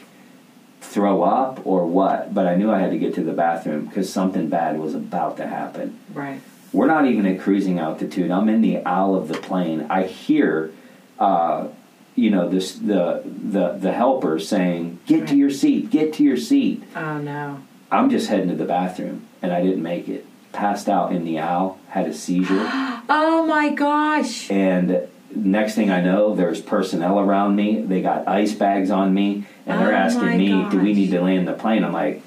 [0.82, 4.12] throw up or what, but I knew I had to get to the bathroom because
[4.12, 6.00] something bad was about to happen.
[6.14, 6.42] right.
[6.74, 8.32] We're not even at cruising altitude.
[8.32, 9.88] I'm in the aisle of the plane.
[9.90, 10.72] I hear,
[11.18, 11.70] uh,
[12.16, 15.90] you know, this the the the helper saying, "Get to your seat.
[15.90, 17.62] Get to your seat." Oh no.
[17.92, 20.26] I'm just heading to the bathroom, and I didn't make it.
[20.56, 21.78] Passed out in the aisle.
[21.90, 22.68] Had a seizure.
[23.08, 24.50] Oh my gosh.
[24.50, 27.82] And next thing I know, there's personnel around me.
[27.82, 31.22] They got ice bags on me, and they're Oh asking me, "Do we need to
[31.22, 32.24] land the plane?" I'm like,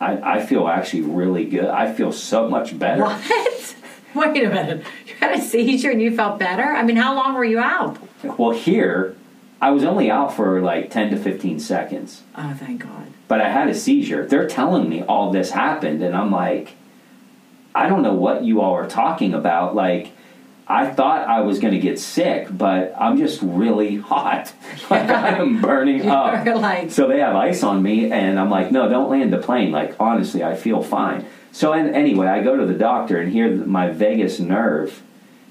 [0.00, 1.64] I, I feel actually really good.
[1.64, 3.02] I feel so much better.
[3.02, 3.76] What?
[4.14, 4.84] Wait a minute.
[5.08, 6.62] You had a seizure and you felt better?
[6.62, 7.98] I mean, how long were you out?
[8.38, 9.16] Well, here,
[9.60, 13.08] I was only out for like 10 to 15 seconds, Oh, thank God.
[13.26, 14.24] but I had a seizure.
[14.24, 16.76] They're telling me all this happened, and I'm like,
[17.76, 19.74] I don't know what you all are talking about.
[19.74, 20.12] Like,
[20.66, 24.52] I thought I was going to get sick, but I'm just really hot.
[24.90, 26.46] Like, I am burning up.
[26.46, 29.72] Like, So they have ice on me, and I'm like, no, don't land the plane.
[29.72, 31.26] Like, honestly, I feel fine.
[31.52, 35.02] So, and anyway, I go to the doctor, and here my vagus nerve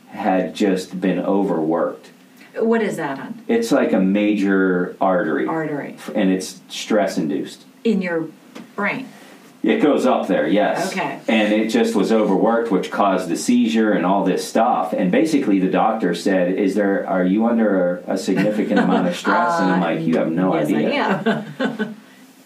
[0.09, 2.11] had just been overworked.
[2.59, 3.41] what is that on?
[3.49, 5.97] It's like a major artery, Artery.
[6.13, 7.65] and it's stress induced.
[7.83, 8.27] In your
[8.75, 9.09] brain.
[9.65, 10.91] It goes up there, yes.
[10.91, 11.19] Okay.
[11.27, 14.93] And it just was overworked, which caused the seizure and all this stuff.
[14.93, 17.07] And basically, the doctor said, "Is there?
[17.07, 20.53] Are you under a, significant amount of stress?" and I'm uh, like, "You have no
[20.55, 21.95] yes, idea." Am.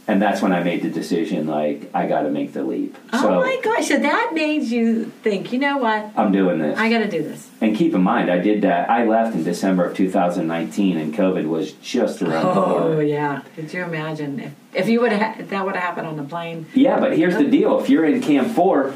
[0.10, 2.98] And that's when I made the decision, like, I got to make the leap.
[3.14, 3.90] oh so my gosh.
[3.90, 6.12] So that made you think, you know what?
[6.18, 6.80] I'm doing this.
[6.80, 7.48] I got to do this.
[7.62, 8.90] and keep in mind, I did that.
[8.90, 13.04] I left in December of 2019, and COVID was just around the Oh, corner.
[13.04, 13.44] yeah.
[13.56, 16.24] Could you imagine if, if you would have, if that would have happened on the
[16.24, 16.66] plane?
[16.74, 18.92] Yeah, but here's the deal: if you're in Camp Four,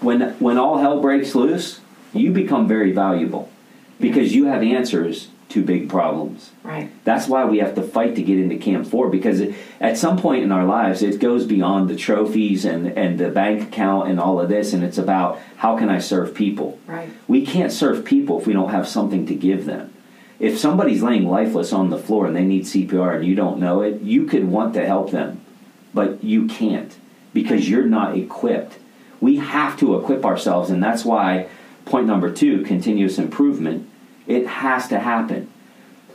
[0.00, 1.80] when when all hell breaks loose,
[2.12, 3.50] you become very valuable
[4.00, 6.50] because you have answers to big problems.
[6.62, 6.90] Right.
[7.04, 10.18] That's why we have to fight to get into Camp Four because it, at some
[10.18, 14.20] point in our lives, it goes beyond the trophies and and the bank account and
[14.20, 16.78] all of this, and it's about how can I serve people.
[16.86, 17.08] Right.
[17.28, 19.93] We can't serve people if we don't have something to give them.
[20.40, 23.82] If somebody's laying lifeless on the floor and they need CPR and you don't know
[23.82, 25.40] it, you could want to help them,
[25.92, 26.96] but you can't
[27.32, 28.78] because you're not equipped.
[29.20, 31.48] We have to equip ourselves, and that's why
[31.84, 33.90] point number two continuous improvement
[34.26, 35.50] it has to happen.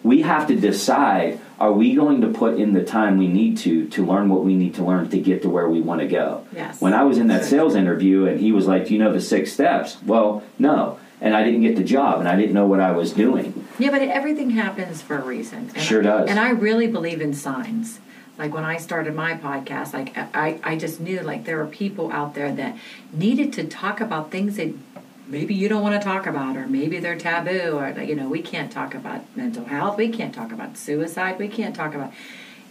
[0.01, 3.87] We have to decide are we going to put in the time we need to
[3.89, 6.47] to learn what we need to learn to get to where we want to go.
[6.53, 6.79] Yes.
[6.79, 9.21] When I was in that sales interview and he was like, "Do you know the
[9.21, 10.99] six steps?" Well, no.
[11.21, 13.58] And I didn't get the job and I didn't know what I was doing.
[13.79, 15.71] Yeah, but everything happens for a reason.
[15.73, 16.29] And Sure does.
[16.29, 17.99] And I really believe in signs.
[18.37, 22.11] Like when I started my podcast, like I, I just knew like there were people
[22.11, 22.77] out there that
[23.11, 24.73] needed to talk about things that
[25.27, 28.27] maybe you don't want to talk about, or maybe they're taboo, or like, you know,
[28.27, 32.11] we can't talk about mental health, we can't talk about suicide, we can't talk about,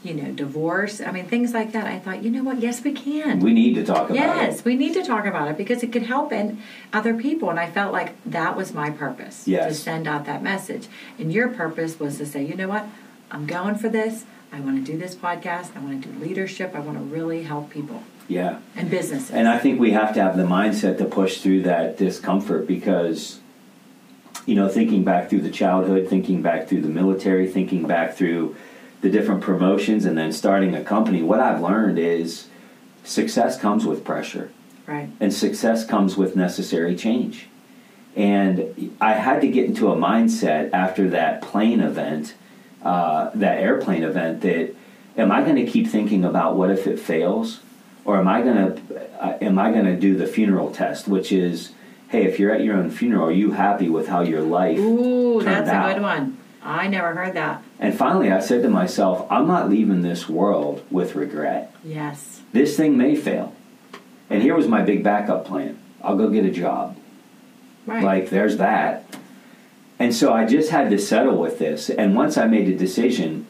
[0.02, 1.00] you know, divorce.
[1.00, 1.86] I mean, things like that.
[1.86, 2.60] I thought, you know what?
[2.60, 3.40] Yes, we can.
[3.40, 4.64] We need to talk about Yes, it.
[4.64, 6.60] we need to talk about it because it could help and
[6.92, 7.50] other people.
[7.50, 10.86] And I felt like that was my purpose to send out that message.
[11.18, 12.86] And your purpose was to say, you know what,
[13.30, 14.24] I'm going for this.
[14.52, 15.76] I want to do this podcast.
[15.76, 16.74] I want to do leadership.
[16.74, 18.58] I want to really help people Yeah.
[18.76, 19.30] and businesses.
[19.32, 23.40] And I think we have to have the mindset to push through that discomfort because,
[24.46, 28.56] you know, thinking back through the childhood, thinking back through the military, thinking back through
[29.00, 32.48] the different promotions, and then starting a company, what I've learned is
[33.04, 34.50] success comes with pressure
[34.88, 35.08] right.
[35.20, 37.46] and success comes with necessary change.
[38.16, 42.34] And I had to get into a mindset after that plane event,
[42.82, 44.74] uh, that airplane event, that
[45.16, 47.60] am I going to keep thinking about what if it fails,
[48.04, 51.30] or am I going to uh, am I going to do the funeral test, which
[51.30, 51.72] is,
[52.08, 55.42] hey, if you're at your own funeral, are you happy with how your life Ooh,
[55.42, 56.38] that's a good one.
[56.62, 57.62] I never heard that.
[57.80, 61.72] And finally, I said to myself, I'm not leaving this world with regret.
[61.84, 62.40] Yes.
[62.52, 63.54] This thing may fail,
[64.28, 66.96] and here was my big backup plan: I'll go get a job.
[67.86, 68.02] Right.
[68.02, 69.04] Like, there's that.
[69.98, 71.90] And so I just had to settle with this.
[71.90, 73.46] And once I made a decision,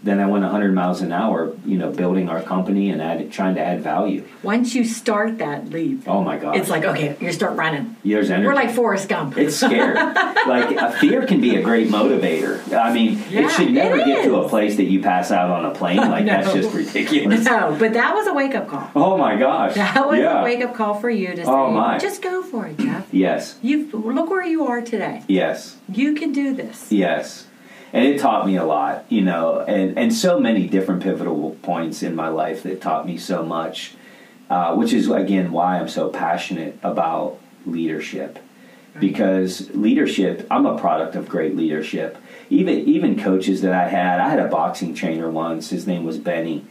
[0.00, 3.56] then I went 100 miles an hour, you know, building our company and add, trying
[3.56, 4.24] to add value.
[4.44, 6.56] Once you start that leap, Oh my God.
[6.56, 7.96] it's like, okay, you start running.
[8.04, 8.46] There's energy.
[8.46, 9.36] We're like Forrest Gump.
[9.36, 9.94] it's scary.
[10.46, 12.72] like, a fear can be a great motivator.
[12.72, 15.50] I mean, Yeah, it should never it get to a place that you pass out
[15.50, 15.96] on a plane.
[15.96, 16.32] Like, No.
[16.42, 17.44] that's just ridiculous.
[17.44, 18.88] no, but that was a wake up call.
[18.94, 19.74] Oh my gosh.
[19.74, 20.40] That was yeah.
[20.42, 21.98] a wake up call for you to oh say, Oh, my.
[21.98, 23.08] just go for it, Jeff.
[23.12, 23.58] Yes.
[23.62, 25.24] You look where you are today.
[25.26, 25.76] Yes.
[25.92, 26.92] You can do this.
[26.92, 27.47] Yes.
[27.92, 32.02] And it taught me a lot, you know, and, and so many different pivotal points
[32.02, 33.94] in my life that taught me so much,
[34.50, 38.38] uh, which is, again, why I'm so passionate about leadership.
[38.98, 42.18] Because leadership, I'm a product of great leadership.
[42.50, 45.70] Even even coaches that I had, I had a boxing trainer once.
[45.70, 46.66] His name was Benny.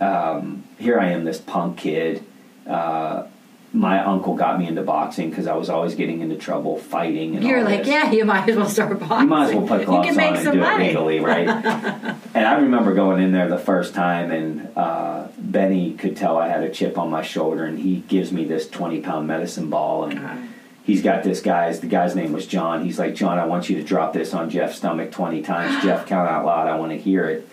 [0.00, 2.24] Um, here I am, this punk kid.
[2.66, 3.26] Uh,
[3.72, 7.36] my uncle got me into boxing because I was always getting into trouble fighting.
[7.36, 7.88] And You're like, this.
[7.88, 9.20] yeah, you might as well start boxing.
[9.20, 10.84] You might as well put gloves you can on make and some do money.
[10.86, 11.48] it legally, right?
[12.34, 16.48] and I remember going in there the first time, and uh, Benny could tell I
[16.48, 20.04] had a chip on my shoulder, and he gives me this twenty pound medicine ball,
[20.04, 20.48] and
[20.82, 21.78] he's got this guy's.
[21.78, 22.84] The guy's name was John.
[22.84, 25.80] He's like, John, I want you to drop this on Jeff's stomach twenty times.
[25.84, 26.66] Jeff, count out loud.
[26.66, 27.48] I want to hear it.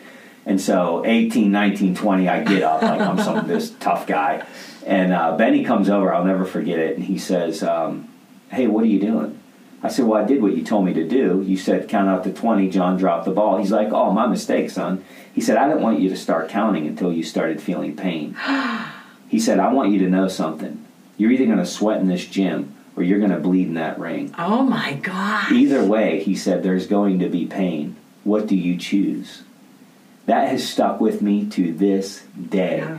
[0.48, 4.48] And so 18, 19, 20, I get up like I'm some this tough guy.
[4.88, 8.08] And uh, Benny comes over, I'll never forget it, and he says, um,
[8.50, 9.38] Hey, what are you doing?
[9.84, 11.44] I said, Well, I did what you told me to do.
[11.46, 12.70] You said count out to 20.
[12.70, 13.58] John dropped the ball.
[13.58, 15.04] He's like, Oh, my mistake, son.
[15.34, 18.38] He said, I didn't want you to start counting until you started feeling pain.
[19.28, 20.86] he said, I want you to know something.
[21.18, 24.00] You're either going to sweat in this gym or you're going to bleed in that
[24.00, 24.34] ring.
[24.38, 25.52] Oh my God.
[25.52, 27.98] Either way, he said, there's going to be pain.
[28.24, 29.44] What do you choose?
[30.28, 32.78] That has stuck with me to this day.
[32.78, 32.98] Yeah.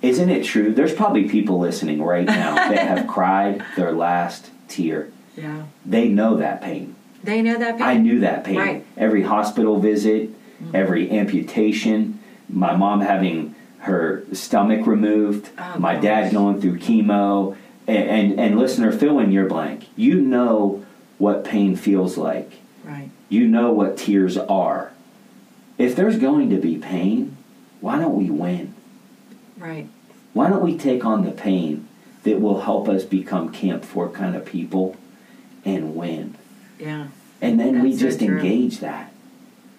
[0.00, 0.72] Isn't it true?
[0.72, 5.10] There's probably people listening right now that have cried their last tear.
[5.36, 5.64] Yeah.
[5.84, 6.94] They know that pain.
[7.22, 7.86] They know that pain.
[7.86, 8.56] I knew that pain.
[8.56, 8.86] Right.
[8.96, 10.74] Every hospital visit, mm-hmm.
[10.74, 16.02] every amputation, my mom having her stomach removed, Oh, my gosh.
[16.02, 17.56] dad going through chemo,
[17.86, 19.88] and, and, and listener, fill in your blank.
[19.96, 20.84] You know
[21.18, 22.52] what pain feels like.
[22.84, 23.10] Right.
[23.28, 24.92] You know what tears are.
[25.76, 27.36] If there's going to be pain,
[27.80, 28.74] why don't we win?
[29.58, 29.88] Right.
[30.32, 31.88] Why don't we take on the pain
[32.22, 34.96] that will help us become Camp 4 kind of people
[35.64, 36.36] and win?
[36.78, 37.08] Yeah.
[37.40, 38.36] And then we That's so just true.
[38.36, 39.12] engage that.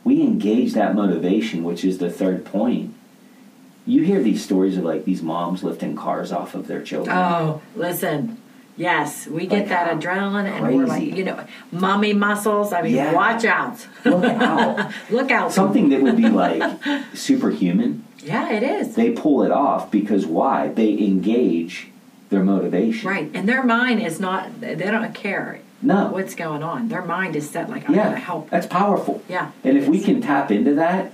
[0.04, 2.94] We engage that motivation, which is the third point.
[3.86, 7.16] You hear these stories of like these moms lifting cars off of their children.
[7.16, 8.38] Oh, listen.
[8.80, 12.72] Yes, we get Like that adrenaline, and we're like, you know, mommy muscles.
[12.72, 13.14] I mean, Yeah.
[13.14, 13.86] watch out.
[14.06, 14.92] Look out.
[15.12, 15.52] Look out.
[15.52, 16.64] Something that would be like
[17.14, 18.96] superhuman, Yeah, it is.
[18.96, 20.70] they pull it off because why?
[20.70, 21.90] They engage
[22.30, 23.10] their motivation.
[23.10, 23.30] Right.
[23.34, 26.08] And their mind is not, they don't care No.
[26.14, 26.88] what's going on.
[26.88, 28.04] Their mind is set like, I yeah.
[28.06, 28.50] gotta help.
[28.50, 29.22] That's powerful.
[29.28, 29.52] Yeah.
[29.66, 31.12] And if we can tap into that,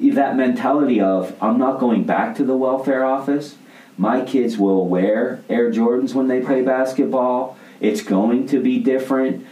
[0.00, 3.54] that mentality of I'm not going back to the welfare office.
[3.98, 7.58] My kids will wear Air Jordans when they play basketball.
[7.80, 9.44] It's going to be different.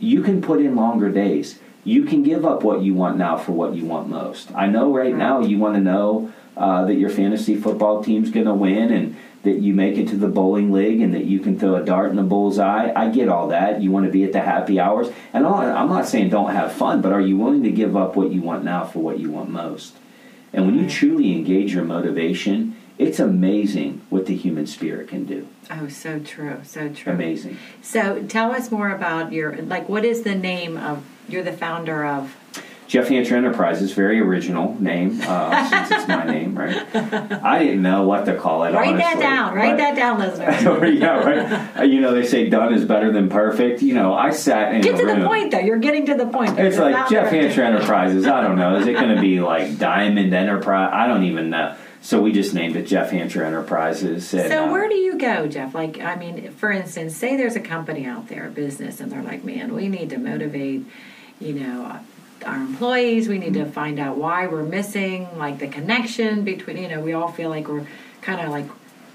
[0.00, 1.60] You can put in longer days.
[1.84, 4.52] You can give up what you want now for what you want most.
[4.56, 8.46] I know right now you want to know uh, that your fantasy football team's going
[8.46, 11.58] to win and that you make it to the bowling league and that you can
[11.58, 12.92] throw a dart in the bullseye.
[12.94, 13.80] I get all that.
[13.80, 15.08] You want to be at the happy hours.
[15.32, 18.16] And all, I'm not saying don't have fun, but are you willing to give up
[18.16, 19.94] what you want now for what you want most?
[20.52, 25.48] And when you truly engage your motivation, it's amazing what the human spirit can do.
[25.70, 26.60] Oh, so true.
[26.64, 27.12] So true.
[27.12, 27.58] Amazing.
[27.82, 32.04] So tell us more about your, like, what is the name of, you're the founder
[32.04, 32.36] of,
[32.92, 36.76] Jeff Hancher Enterprises, very original name, uh, since it's my name, right?
[36.94, 38.74] I didn't know what to call it.
[38.74, 40.98] write that honestly, down, write that down, listeners.
[41.00, 41.86] yeah, right.
[41.88, 43.80] You know, they say done is better than perfect.
[43.80, 45.58] You know, I sat in Get to the point, though.
[45.60, 46.58] You're getting to the point.
[46.58, 48.26] It's You're like Jeff Hancher Enterprises.
[48.26, 48.76] I don't know.
[48.76, 50.90] Is it going to be like Diamond Enterprise?
[50.92, 51.74] I don't even know.
[52.02, 54.34] So we just named it Jeff Hancher Enterprises.
[54.34, 55.72] And, So uh, where do you go, Jeff?
[55.72, 59.22] Like, I mean, for instance, say there's a company out there, a business, and they're
[59.22, 60.84] like, man, we need to motivate,
[61.40, 62.00] you know,
[62.44, 63.28] our employees.
[63.28, 67.12] We need to find out why we're missing, like the connection between, you know, we
[67.12, 67.86] all feel like we're
[68.20, 68.66] kind of like,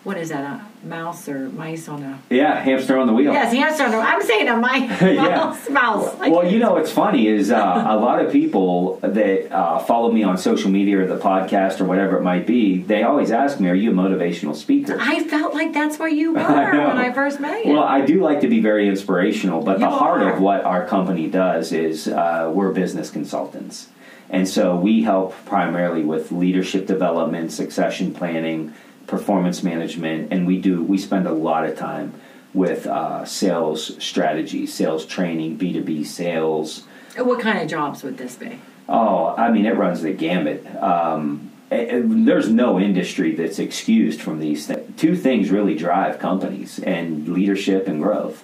[0.07, 2.17] what is that, a mouse or mice on a?
[2.33, 3.33] yeah, hamster on the wheel.
[3.33, 3.83] Yes, hamster.
[3.83, 3.97] on the.
[3.97, 5.15] I'm saying a mice, Yeah.
[5.35, 6.17] mouse, mouse.
[6.17, 10.09] Like, well, you know what's funny is uh, a lot of people that uh, follow
[10.09, 13.59] me on social media or the podcast or whatever it might be, they always ask
[13.59, 16.97] me, "Are you a motivational speaker?" I felt like that's where you were I when
[16.97, 17.73] I first met you.
[17.73, 20.31] Well, I do like to be very inspirational, but the You heart are.
[20.33, 23.89] of what our company does is uh, we're business consultants.
[24.29, 28.73] And so we help primarily with leadership development, succession planning,
[29.07, 32.13] performance management, and we do we spend a lot of time
[32.53, 36.83] with uh, sales strategy, sales training, B2B sales,
[37.25, 38.59] what kind of jobs would this be?
[38.87, 40.65] Oh, I mean, it runs the gamut.
[40.81, 44.97] Um, eh, eh, there's no industry that's excused from these things.
[44.97, 48.43] Two things really drive companies and leadership and growth.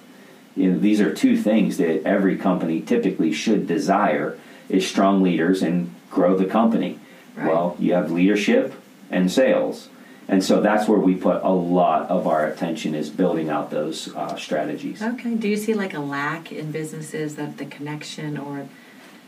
[0.56, 5.62] You know, these are two things that every company typically should desire: is strong leaders
[5.62, 6.98] and grow the company.
[7.36, 7.48] Right.
[7.48, 8.74] Well, you have leadership
[9.10, 9.88] and sales,
[10.28, 14.14] and so that's where we put a lot of our attention is building out those
[14.14, 15.02] uh, strategies.
[15.02, 15.34] Okay.
[15.34, 18.66] Do you see like a lack in businesses that the connection, or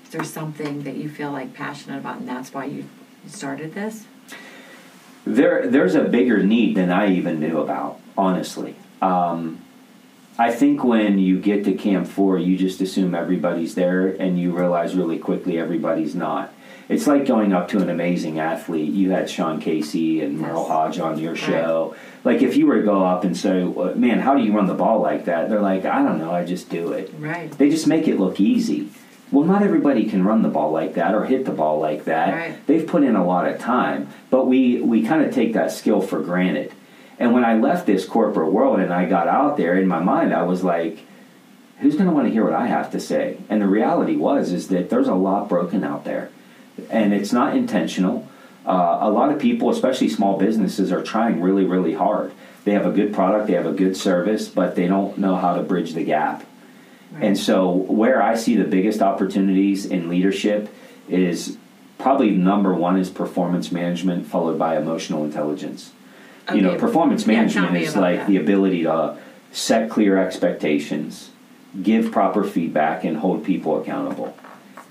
[0.05, 2.85] is there something that you feel like passionate about, and that's why you
[3.27, 4.07] started this?
[5.27, 8.77] There, there's a bigger need than I even knew about, honestly.
[9.03, 9.61] Um,
[10.39, 14.57] I think when you get to Camp 4, you just assume everybody's there and you
[14.57, 16.53] realize really quickly everybody's not.
[16.89, 18.93] It's like going up to an amazing athlete.
[18.93, 20.71] You had Sean Casey and Merle Yes.
[20.71, 21.97] Hoge on your show.
[22.23, 24.67] Like, if you were to go up and say, well, Man, how do you run
[24.67, 25.49] the ball like that?
[25.49, 27.13] They're like, I don't know, I just do it.
[27.19, 27.51] Right.
[27.51, 28.89] They just make it look easy.
[29.33, 32.33] Well, not everybody can run the ball like that or hit the ball like that.
[32.33, 32.67] Right.
[32.69, 36.01] They've put in a lot of time, but we we kind of take that skill
[36.01, 36.73] for granted.
[37.19, 40.33] And when I left this corporate world and I got out there, in my mind,
[40.33, 41.01] I was like,
[41.81, 44.53] "Who's going to want to hear what I have to say?" And the reality was
[44.53, 46.31] is that there's a lot broken out there,
[46.91, 48.29] and it's not intentional.
[48.67, 52.33] Uh, a lot of people, especially small businesses, are trying really, really hard.
[52.65, 55.55] they have a good product, they have a good service, but they don't know how
[55.55, 56.45] to bridge the gap.
[57.21, 60.69] And so, where I see the biggest opportunities in leadership
[61.09, 61.57] is
[61.99, 65.93] probably number one is performance management, followed by emotional intelligence.
[66.53, 68.27] You know, performance Yeah, management me is like that.
[68.29, 69.17] the ability to
[69.53, 71.31] set clear expectations,
[71.83, 74.37] give proper feedback, and hold people accountable.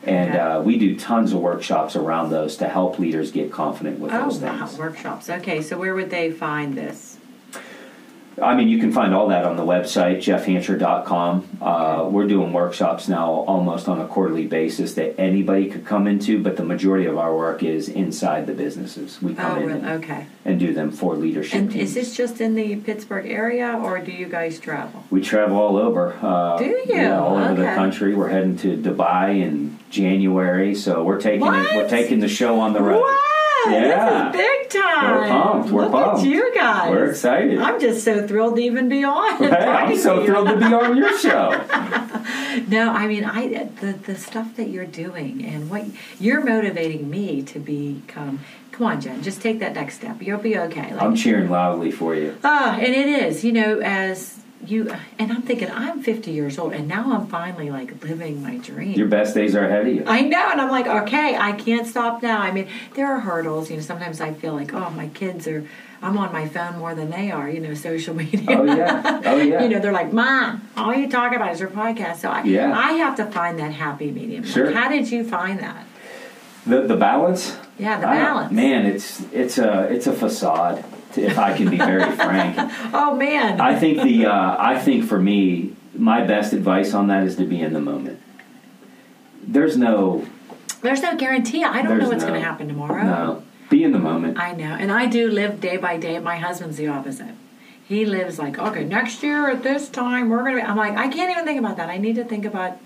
[0.05, 4.13] And uh, we do tons of workshops around those to help leaders get confident with
[4.13, 4.77] Oh, those wow, things.
[4.77, 5.29] workshops.
[5.29, 7.14] Okay, so where would they find this?
[8.41, 11.47] I mean, you can find all that on the website, jeffhancher.com.
[11.61, 16.41] Uh, we're doing workshops now almost on a quarterly basis that anybody could come into,
[16.43, 19.21] but the majority of our work is inside the businesses.
[19.21, 19.79] We come Oh, in really?
[19.79, 20.25] and, Okay.
[20.43, 21.89] and do them for leadership And teams.
[21.89, 25.03] is this just in the Pittsburgh area, or do you guys travel?
[25.09, 26.15] we travel all over.
[26.21, 26.83] Uh, Do you?
[26.87, 28.15] Yeah, all over the country.
[28.15, 32.73] We're heading to Dubai in January, so we're taking it, we're taking the show on
[32.73, 33.01] the road.
[33.01, 33.17] Wow,
[33.71, 34.29] Yeah.
[34.31, 35.11] this is big time.
[35.15, 35.69] We're pumped.
[35.71, 36.19] We're Look pumped.
[36.21, 36.89] at you guys.
[36.91, 37.59] We're excited.
[37.59, 39.37] I'm just so thrilled to even be on.
[39.37, 41.51] Hey, I'm so thrilled to be on your show.
[42.69, 45.83] No, I mean, I the the stuff that you're doing and what
[46.19, 48.39] you're motivating me to become.
[48.71, 50.21] Come on, Jen, just take that next step.
[50.21, 50.93] You'll be okay.
[50.93, 52.35] Like, I'm cheering loudly for you.
[52.45, 54.89] Ah, and it is, you know, as you
[55.19, 58.93] and I'm thinking I'm 50 years old and now I'm finally like living my dream.
[58.93, 60.03] Your best days are ahead of you.
[60.07, 62.39] I know, and I'm like, okay, I can't stop now.
[62.39, 63.69] I mean, there are hurdles.
[63.69, 65.65] You know, sometimes I feel like, oh, my kids are.
[66.01, 67.49] I'm on my phone more than they are.
[67.49, 68.45] You know, social media.
[68.49, 69.21] Oh yeah.
[69.25, 69.63] Oh yeah.
[69.63, 72.17] you know, they're like, Mom, all you talk about is your podcast.
[72.17, 72.71] So I, Yeah.
[72.77, 74.43] I have to find that happy medium.
[74.43, 74.71] Like, Sure.
[74.71, 75.85] how did you find that?
[76.65, 77.55] the the balance.
[77.77, 78.51] Yeah, the I- balance.
[78.51, 80.83] man, it's it's a it's a facade.
[81.17, 82.55] If I can be very frank,
[82.93, 83.61] Oh man.
[83.61, 87.45] I think the uh, I think for me, my best advice on that is to
[87.45, 88.19] be in the moment.
[89.43, 90.25] There's no
[90.81, 91.63] There's no guarantee.
[91.63, 93.03] I don't know what's no- going to happen tomorrow.
[93.03, 93.43] no.
[93.67, 94.37] Be in the moment.
[94.37, 96.19] I know, and I do live day by day.
[96.19, 97.33] My husband's the opposite.
[97.87, 100.57] He lives like, okay, next year at this time we're gonna.
[100.57, 101.89] Be, I'm like, I can't even think about that.
[101.89, 102.77] I need to think about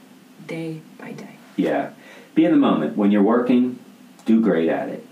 [0.47, 1.35] day by day.
[1.57, 1.91] Yeah.
[2.33, 2.95] Be in the moment.
[2.95, 3.77] When you're working,
[4.25, 5.05] do great at it.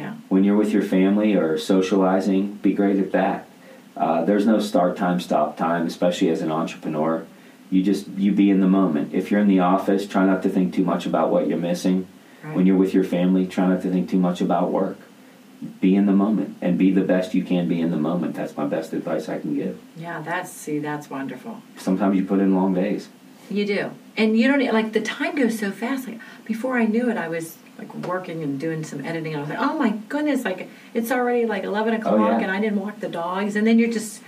[0.00, 0.14] Yeah.
[0.30, 3.46] When you're with your family or socializing, be great at that.
[3.94, 7.26] Uh, there's no start time, stop time, especially as an entrepreneur.
[7.70, 9.12] You just you be in the moment.
[9.12, 12.06] If you're in the office, try not to think too much about what you're missing.
[12.42, 12.56] Right.
[12.56, 14.96] When you're with your family, try not to think too much about work.
[15.82, 18.34] Be in the moment and be the best you can be in the moment.
[18.34, 19.78] That's my best advice I can give.
[19.96, 21.60] yeah, that's see, that's wonderful.
[21.76, 23.10] Sometimes you put in long days.
[23.50, 26.08] You do, and you don't like the time goes so fast.
[26.08, 29.34] Like before I knew it, I was like working and doing some editing.
[29.36, 32.38] I was like, oh my goodness, like it's already like eleven o'clock, Oh, yeah.
[32.40, 33.56] and I didn't walk the dogs.
[33.56, 34.22] And then you're just,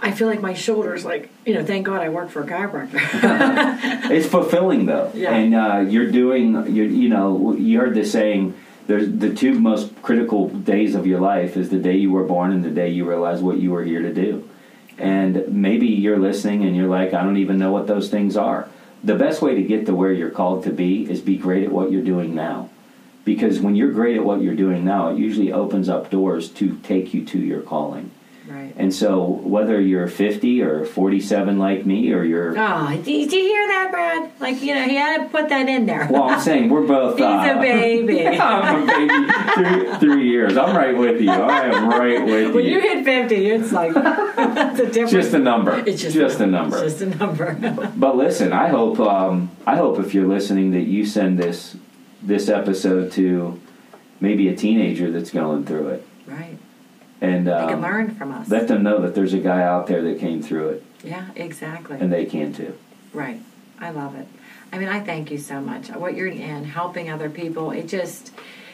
[0.00, 4.10] I feel like my shoulders, like you know, thank God I work for a chiropractor.
[4.10, 5.32] It's fulfilling though, Yeah.
[5.34, 6.54] and uh, you're doing.
[6.74, 8.54] You you know you heard the saying.
[8.88, 12.52] There's the two most critical days of your life is the day you were born
[12.52, 14.48] and the day you realize what you were here to do.
[14.96, 18.68] And maybe you're listening and you're like, I don't even know what those things are.
[19.04, 21.72] The best way to get to where you're called to be is be great at
[21.72, 22.70] what you're doing now.
[23.24, 26.78] Because when you're great at what you're doing now, it usually opens up doors to
[26.78, 28.10] take you to your calling.
[28.48, 28.72] Right.
[28.76, 33.40] And so, whether you're 50 or 47 like me, or you're Oh, did, did you
[33.42, 34.32] hear that, Brad?
[34.40, 36.08] Like, you know, he had to put that in there.
[36.10, 37.16] Well, I'm saying we're both.
[37.18, 38.26] He's uh, a baby.
[38.26, 39.32] I'm a baby.
[39.54, 40.56] Three, three years.
[40.56, 41.30] I'm right with you.
[41.30, 42.54] I am right with when you.
[42.54, 43.94] When you hit 50, it's like,
[44.36, 45.10] that's a different.
[45.10, 45.78] just a number.
[45.86, 46.76] it's just, just a number.
[46.82, 47.54] It's just a number.
[47.96, 49.00] But listen, I hope.
[49.00, 51.76] Um, I hope if you're listening that you send this
[52.22, 53.60] this episode to
[54.20, 56.58] maybe a teenager that's going through it, right.
[57.20, 58.48] And They can um, learn from us.
[58.48, 61.98] let them know that there's a guy out there that came through it, yeah, exactly.
[61.98, 62.76] and they can too.
[63.12, 63.40] Right.
[63.80, 64.26] I love it.
[64.72, 65.88] I mean, I thank you so much.
[65.88, 68.32] What you're in helping other people, it just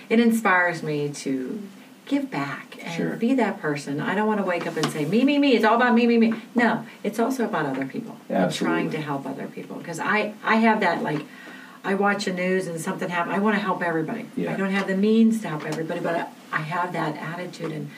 [0.08, 1.62] it inspires me to
[2.06, 3.16] give back and Sure.
[3.16, 4.00] be that person.
[4.00, 5.54] I don't want to wake up and say me, me, me.
[5.54, 6.34] It's all about me, me, me.
[6.54, 9.76] No, it's also about other people and trying to help other people.
[9.76, 11.22] Because I I have that like.
[11.84, 13.34] I watch the news and something happens.
[13.34, 14.26] I want to help everybody.
[14.36, 14.52] Yeah.
[14.52, 17.90] I don't have the means to help everybody, but I, I have that attitude, and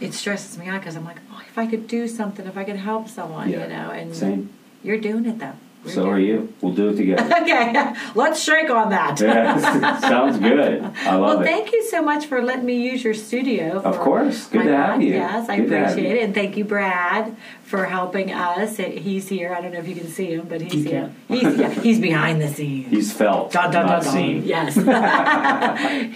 [0.00, 2.64] it stresses me out because I'm like, oh, if I could do something, if I
[2.64, 3.62] could help someone, Yeah.
[3.64, 3.90] you know.
[3.90, 4.50] And Same.
[4.82, 5.52] you're doing it though.
[5.84, 6.52] You're So are you.
[6.60, 7.22] We'll do it together.
[7.44, 9.20] Okay, let's shake on that.
[9.20, 9.58] Yeah,
[10.00, 10.82] sounds good.
[10.82, 11.44] I love well, it.
[11.44, 13.82] thank you so much for letting me use your studio.
[13.82, 14.46] Of course.
[14.46, 15.14] Good my to have you.
[15.14, 18.78] Yes, I Good appreciate it, and thank you, Brad, for helping us.
[18.78, 19.52] He's here.
[19.52, 21.12] I don't know if you can see him, but he's You here.
[21.28, 22.90] He's yeah, he's behind the scenes.
[22.90, 24.12] He's felt, Dun, dun, not dun, dun.
[24.12, 24.44] seen.
[24.44, 24.76] Yes.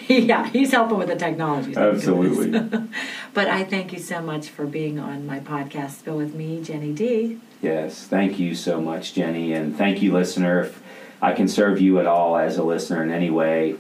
[0.09, 1.77] yeah, he's helping with the technology.
[1.77, 2.89] Absolutely.
[3.35, 6.93] but I thank you so much for being on my podcast, Spill with me, Jenny
[6.93, 7.39] D.
[7.61, 10.61] Yes, thank you so much, Jenny, and thank you, listener.
[10.65, 10.83] If
[11.21, 13.77] I can serve you at all as a listener in any way,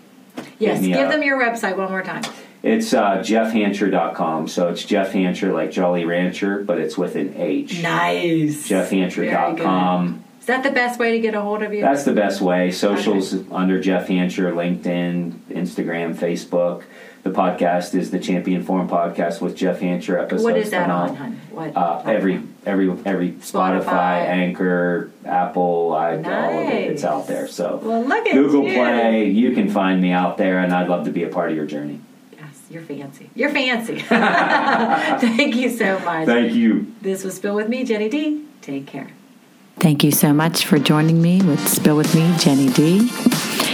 [0.59, 1.11] Yes, give up.
[1.12, 2.22] them your website one more time.
[2.62, 4.49] It's uh, jeffhancher.com.
[4.49, 7.83] So it's Jeff Hancher, like Jolly Rancher, but it's with an H.
[7.83, 8.68] Nice.
[8.68, 10.24] Jeffhancher.com.
[10.49, 11.83] Is that the best way to get a hold of you?
[11.83, 12.71] That's the best way.
[12.71, 16.85] Socials under Jeff Hancher, LinkedIn, Instagram, Facebook.
[17.23, 20.19] The podcast is the Champion Forum Podcast with Jeff Hancher.
[20.19, 21.77] Episodes what is that come on, What?
[21.77, 24.25] Uh, every every every Spotify, Spotify.
[24.25, 26.93] Anchor, Apple, I, all of it.
[26.93, 27.47] It's out there.
[27.47, 28.73] So Well, look at Google you.
[28.73, 31.57] Play, you can find me out there, and I'd love to be a part of
[31.57, 32.01] your journey.
[32.33, 33.29] Yes, you're fancy.
[33.35, 33.99] You're fancy.
[34.09, 36.25] Thank you so much.
[36.25, 36.95] Thank you.
[37.03, 38.47] This was Spill With Me, Jenny D.
[38.63, 39.09] Take care.
[39.81, 43.11] Thank you so much for joining me with Spill With Me, Jenny D.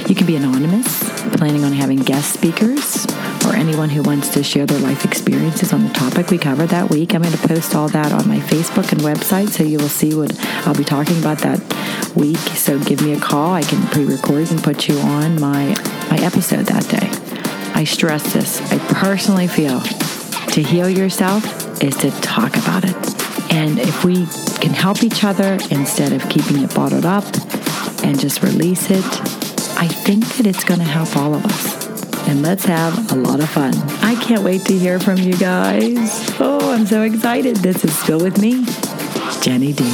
[0.07, 1.03] You can be anonymous,
[1.39, 3.07] planning on having guest speakers,
[3.47, 6.91] or anyone who wants to share their life experiences on the topic we covered that
[6.91, 7.15] week.
[7.15, 10.15] I'm going to post all that on my Facebook and website so you will see
[10.15, 11.59] what I'll be talking about that
[12.15, 12.37] week.
[12.37, 13.55] So give me a call.
[13.55, 15.75] I can pre-record and put you on my
[16.11, 17.11] my episode that day.
[17.75, 18.61] I stress this.
[18.71, 23.24] I personally feel to heal yourself is to talk about it.
[23.55, 24.27] And if we
[24.61, 27.25] can help each other instead of keeping it bottled up
[28.03, 29.05] and just release it,
[29.79, 32.29] I think that it's going to help all of us.
[32.29, 33.73] And let's have a lot of fun.
[34.03, 36.35] I can't wait to hear from you guys.
[36.41, 37.57] Oh, I'm so excited.
[37.57, 38.65] This is Spill With Me,
[39.41, 39.85] Jenny D.